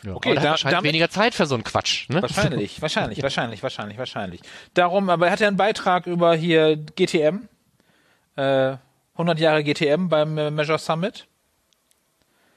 [0.03, 0.13] Ja.
[0.15, 2.07] Okay, da- hat wahrscheinlich damit- weniger Zeit für so einen Quatsch.
[2.09, 2.21] Ne?
[2.21, 4.41] Wahrscheinlich, wahrscheinlich, wahrscheinlich, wahrscheinlich, wahrscheinlich.
[4.73, 7.47] Darum, aber er hat ja einen Beitrag über hier GTM,
[8.35, 8.77] äh,
[9.13, 11.27] 100 Jahre GTM beim äh, Measure Summit.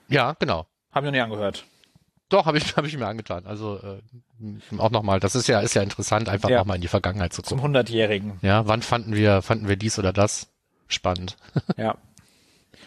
[0.09, 0.66] Ja, genau.
[0.93, 1.64] Hab ich noch nie angehört.
[2.28, 3.47] Doch, habe ich, hab ich mir angetan.
[3.47, 4.01] Also äh,
[4.78, 6.59] auch nochmal, das ist ja, ist ja interessant, einfach Ja.
[6.59, 7.76] nochmal in die Vergangenheit zu Zum gucken.
[7.76, 8.38] 100-Jährigen.
[8.43, 10.49] Ja, wann fanden wir, fanden wir dies oder das
[10.88, 11.36] spannend?
[11.76, 11.97] Ja.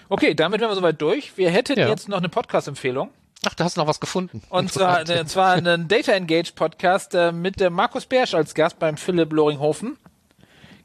[0.08, 1.36] Okay, damit wären wir soweit durch.
[1.36, 1.90] Wir hätten Ja.
[1.90, 3.10] jetzt noch eine Podcast-Empfehlung.
[3.48, 4.42] Ach, da hast du noch was gefunden.
[4.50, 8.80] Und zwar, äh, zwar einen Data Engage Podcast äh, mit äh, Markus Bersch als Gast
[8.80, 9.98] beim Philipp Loringhofen.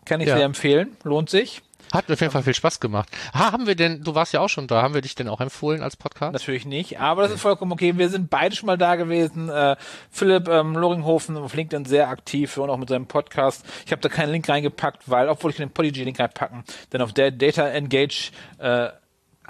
[0.05, 0.37] Kann ich Ja.
[0.37, 0.97] sehr empfehlen.
[1.05, 1.63] Lohnt sich.
[1.93, 3.09] Hat mir auf jeden Fall viel Spaß gemacht.
[3.35, 5.41] Ha, haben wir denn, du warst ja auch schon da, haben wir dich denn auch
[5.41, 6.33] empfohlen als Podcast?
[6.33, 7.99] Natürlich nicht, aber das ist vollkommen okay.
[7.99, 9.49] Wir sind beide schon mal da gewesen.
[9.49, 9.75] Äh,
[10.11, 13.65] Philipp ähm, Loringhofen auf LinkedIn sehr aktiv und auch mit seinem Podcast.
[13.87, 17.33] Ich habe da keinen Link reingepackt, weil, obwohl ich den Podigy-Link reinpacken, denn auf der
[17.33, 18.91] Data Engage äh,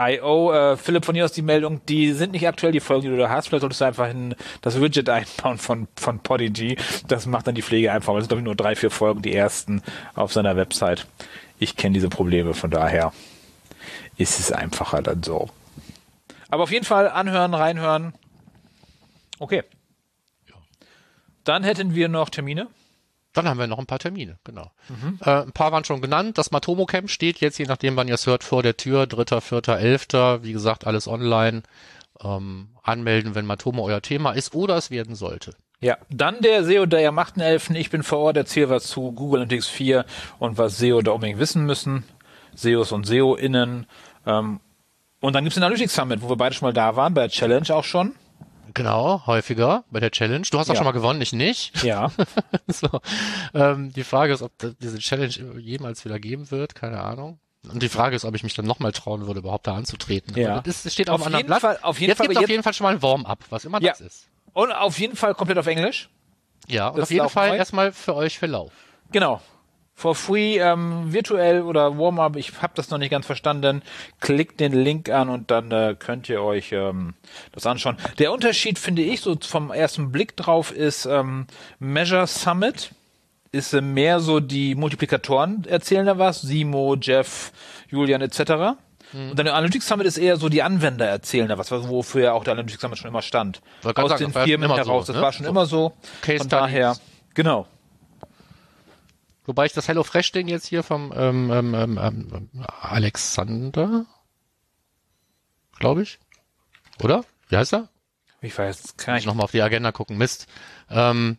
[0.00, 3.08] IO, äh, Philipp, von hier aus die Meldung, die sind nicht aktuell, die Folgen, die
[3.08, 3.48] du da hast.
[3.48, 6.76] Vielleicht solltest du einfach in das Widget einbauen von, von Podigy.
[7.06, 8.14] Das macht dann die Pflege einfach.
[8.14, 9.82] Das sind, glaube ich, nur drei, vier Folgen, die ersten
[10.14, 11.06] auf seiner Website.
[11.58, 13.12] Ich kenne diese Probleme, von daher
[14.16, 15.50] ist es einfacher dann so.
[16.48, 18.14] Aber auf jeden Fall anhören, reinhören.
[19.38, 19.62] Okay.
[21.44, 22.68] Dann hätten wir noch Termine.
[23.32, 24.72] Dann haben wir noch ein paar Termine, genau.
[25.24, 26.36] Äh, ein paar waren schon genannt.
[26.36, 29.06] Das Matomo Camp steht jetzt, je nachdem, wann ihr es hört, vor der Tür.
[29.06, 30.42] Dritter, vierter, elfter.
[30.42, 31.62] Wie gesagt, alles online.
[32.22, 35.54] Ähm, anmelden, wenn Matomo euer Thema ist oder es werden sollte.
[35.80, 37.74] Ja, dann der SEO der am 8.11.
[37.74, 40.04] Ich bin vor Ort, erzähle was zu Google Analytics 4
[40.38, 42.04] und was SEO da unbedingt wissen müssen.
[42.54, 43.86] SEOs und SEO-Innen.
[44.26, 44.60] Ähm,
[45.20, 47.30] und dann gibt's den Analytics Summit, wo wir beide schon mal da waren, bei der
[47.30, 48.14] Challenge auch schon.
[48.74, 50.46] Genau, häufiger bei der Challenge.
[50.50, 50.78] Du hast auch Ja.
[50.78, 51.82] schon mal gewonnen, ich nicht.
[51.82, 52.10] Ja.
[52.68, 52.88] so.
[53.54, 57.38] ähm, die Frage ist, ob diese Challenge jemals wieder geben wird, keine Ahnung.
[57.70, 60.34] Und die Frage ist, ob ich mich dann nochmal trauen würde, überhaupt da anzutreten.
[60.36, 60.60] Ja.
[60.62, 61.60] Das, das steht auf, Auf einem anderen Blatt.
[61.60, 63.64] Fall- auf jeden jetzt Fall- gibt es auf jeden Fall schon mal ein Warm-up, was
[63.64, 63.90] immer Ja.
[63.90, 64.28] das ist.
[64.52, 66.08] Und auf jeden Fall komplett auf Englisch.
[66.68, 67.56] Ja, und Das auf jeden auch Fall neu.
[67.56, 68.72] erstmal für euch für Lauf.
[69.12, 69.40] Genau.
[70.00, 73.82] For free, ähm, virtuell oder Warm-up, ich habe das noch nicht ganz verstanden.
[74.20, 77.12] Klickt den Link an und dann äh, könnt ihr euch ähm,
[77.52, 77.98] das anschauen.
[78.18, 81.46] Der Unterschied, finde ich, so vom ersten Blick drauf, ist ähm,
[81.80, 82.92] Measure Summit.
[83.52, 87.52] Ist äh, mehr so die Multiplikatoren erzählen da was, Simo, Jeff,
[87.90, 88.40] Julian etc.
[89.12, 92.32] Und dann der Analytics Summit ist eher so die Anwender erzählen da was, wofür ja
[92.32, 93.60] auch der Analytics Summit schon immer stand.
[93.84, 95.20] Aus sagen, den Firmen immer so, heraus, das ne?
[95.22, 95.50] war schon So.
[95.50, 95.92] immer so.
[96.22, 96.48] Case Von Studies.
[96.48, 96.96] daher,
[97.34, 97.66] genau.
[99.50, 104.06] Wobei ich das HelloFresh-Ding jetzt hier vom ähm, ähm, ähm, ähm, Alexander,
[105.76, 106.20] glaube ich,
[107.02, 107.24] oder?
[107.48, 107.88] Wie heißt er?
[108.42, 110.18] Ich weiß, ich ich nochmal auf die Agenda gucken.
[110.18, 110.46] Mist.
[110.88, 111.38] Ähm,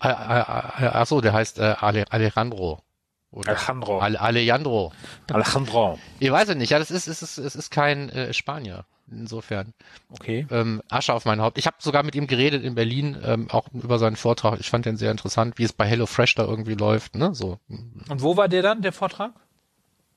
[0.00, 2.82] äh, ach so, der heißt äh, Ale Alejandro.
[3.30, 3.98] Oder Alejandro.
[4.00, 4.92] Ale Alejandro.
[5.30, 5.98] Alejandro.
[6.20, 6.70] Ich weiß es nicht.
[6.70, 8.86] Ja, das ist, es ist, es ist kein äh, Spanier.
[9.12, 9.74] Insofern.
[10.10, 10.46] Okay.
[10.50, 11.58] Ähm, Asche auf mein Haupt.
[11.58, 14.58] Ich habe sogar mit ihm geredet in Berlin, ähm, auch über seinen Vortrag.
[14.60, 17.14] Ich fand den sehr interessant, wie es bei HelloFresh da irgendwie läuft.
[17.16, 17.34] Ne?
[17.34, 17.58] So.
[17.68, 19.32] Und wo war der dann, der Vortrag?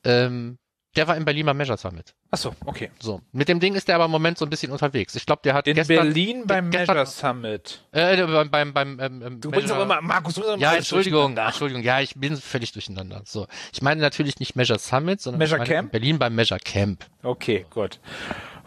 [0.04, 0.58] Ähm,
[0.96, 2.14] der war in Berlin beim Measure Summit.
[2.32, 2.90] Achso, okay.
[3.02, 3.20] So.
[3.34, 5.14] Mit dem Ding ist der aber im Moment so ein bisschen unterwegs.
[5.16, 7.84] Ich glaube, der hat In gestern, Berlin beim gestern- Measure Summit.
[7.92, 11.36] Äh, beim, beim, beim ähm, ähm, Du Measure- auch immer, Markus, du bist Ja, Entschuldigung.
[11.36, 13.24] Entschuldigung, ja, ich bin völlig durcheinander.
[13.26, 15.88] So, ich meine natürlich nicht Measure Summit, sondern Measure Camp?
[15.88, 17.06] in Berlin beim Measure Camp.
[17.24, 18.00] Okay, gut.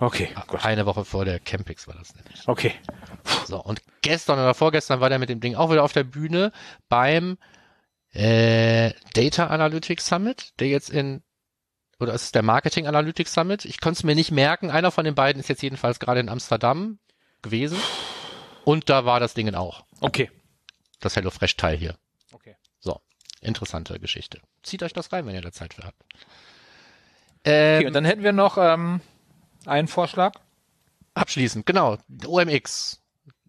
[0.01, 0.65] Okay, gut.
[0.65, 2.47] Eine Woche vor der Campix war das nämlich.
[2.47, 2.75] Okay.
[3.47, 6.53] So, und gestern oder vorgestern war der mit dem Ding auch wieder auf der Bühne
[6.89, 7.37] beim
[8.13, 11.23] äh, Data Analytics Summit, der jetzt in
[12.01, 13.65] oder ist es der Marketing Analytics Summit?
[13.65, 14.71] Ich konnte es mir nicht merken.
[14.71, 16.99] Einer von den beiden ist jetzt jedenfalls gerade in Amsterdam
[17.43, 17.79] gewesen.
[18.65, 19.85] Und da war das Ding auch.
[20.01, 20.31] Okay.
[21.01, 21.97] Das HelloFresh-Teil hier.
[22.33, 22.57] Okay.
[22.79, 23.01] So,
[23.41, 24.41] interessante Geschichte.
[24.63, 26.01] Zieht euch das rein, wenn ihr da Zeit für habt.
[27.45, 27.87] Ähm, okay.
[27.87, 29.01] Und dann hätten wir noch ähm,
[29.69, 30.33] einen Vorschlag.
[31.15, 31.97] abschließend, genau,
[32.27, 33.01] OMX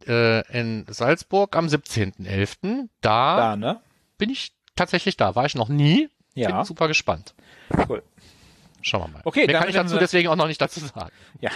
[0.08, 2.88] äh, in Salzburg am 17.11.
[3.02, 3.80] Da, Da, ne?
[4.18, 5.36] bin ich tatsächlich da.
[5.36, 6.10] War ich noch nie.
[6.36, 6.52] Ja.
[6.58, 7.34] Bin super gespannt.
[7.88, 8.02] Cool.
[8.82, 9.22] Schauen wir mal.
[9.26, 11.12] Okay, Mehr dann kann ich dazu wir- deswegen auch noch nicht dazu sagen.
[11.42, 11.52] Ja,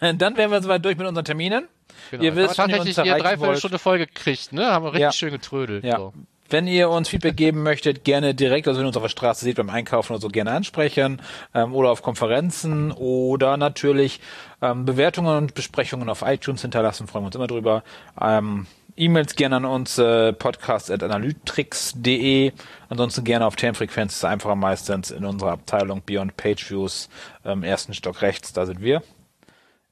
[0.00, 1.66] dann, dann wären wir soweit durch mit unseren Terminen.
[2.10, 2.22] Genau.
[2.22, 4.66] Ihr wisst, ihr tatsächlich erreichen dreiviertel Stunde Folge gekriegt, ne?
[4.66, 5.12] Haben wir richtig Ja.
[5.12, 5.82] schön getrödelt.
[5.84, 5.96] Ja.
[5.96, 6.12] So.
[6.50, 9.44] Wenn ihr uns Feedback geben möchtet, gerne direkt, also wenn ihr uns auf der Straße
[9.44, 11.20] seht beim Einkaufen oder so, gerne ansprechen
[11.54, 14.20] ähm, oder auf Konferenzen oder natürlich
[14.62, 17.84] ähm, Bewertungen und Besprechungen auf iTunes hinterlassen, freuen wir uns immer drüber.
[18.20, 22.52] Ähm, E-Mails gerne an uns, äh, podcast.analytrix.de.
[22.88, 27.08] Ansonsten gerne auf Termfrequenz, ist einfacher meistens in unserer Abteilung Beyond Page Views,
[27.44, 29.04] ähm, ersten Stock rechts, da sind wir.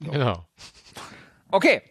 [0.01, 0.45] Genau.
[1.49, 1.81] Okay.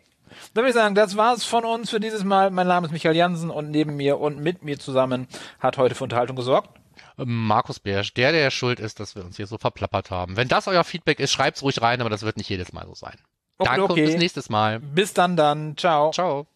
[0.56, 2.50] Dann würde ich sagen, das war's von uns für dieses Mal.
[2.50, 5.28] Mein Name ist Michael Jansen und neben mir und mit mir zusammen
[5.60, 6.80] hat heute für Unterhaltung gesorgt.
[7.18, 10.38] Markus Bersch, der, der schuld ist, dass wir uns hier so verplappert haben.
[10.38, 12.94] Wenn das euer Feedback ist, schreibt's ruhig rein, aber das wird nicht jedes Mal so
[12.94, 13.16] sein.
[13.58, 14.00] Okay, Danke okay.
[14.00, 14.80] und bis nächstes Mal.
[14.80, 15.76] Bis dann dann.
[15.76, 16.10] Ciao.
[16.12, 16.46] Ciao.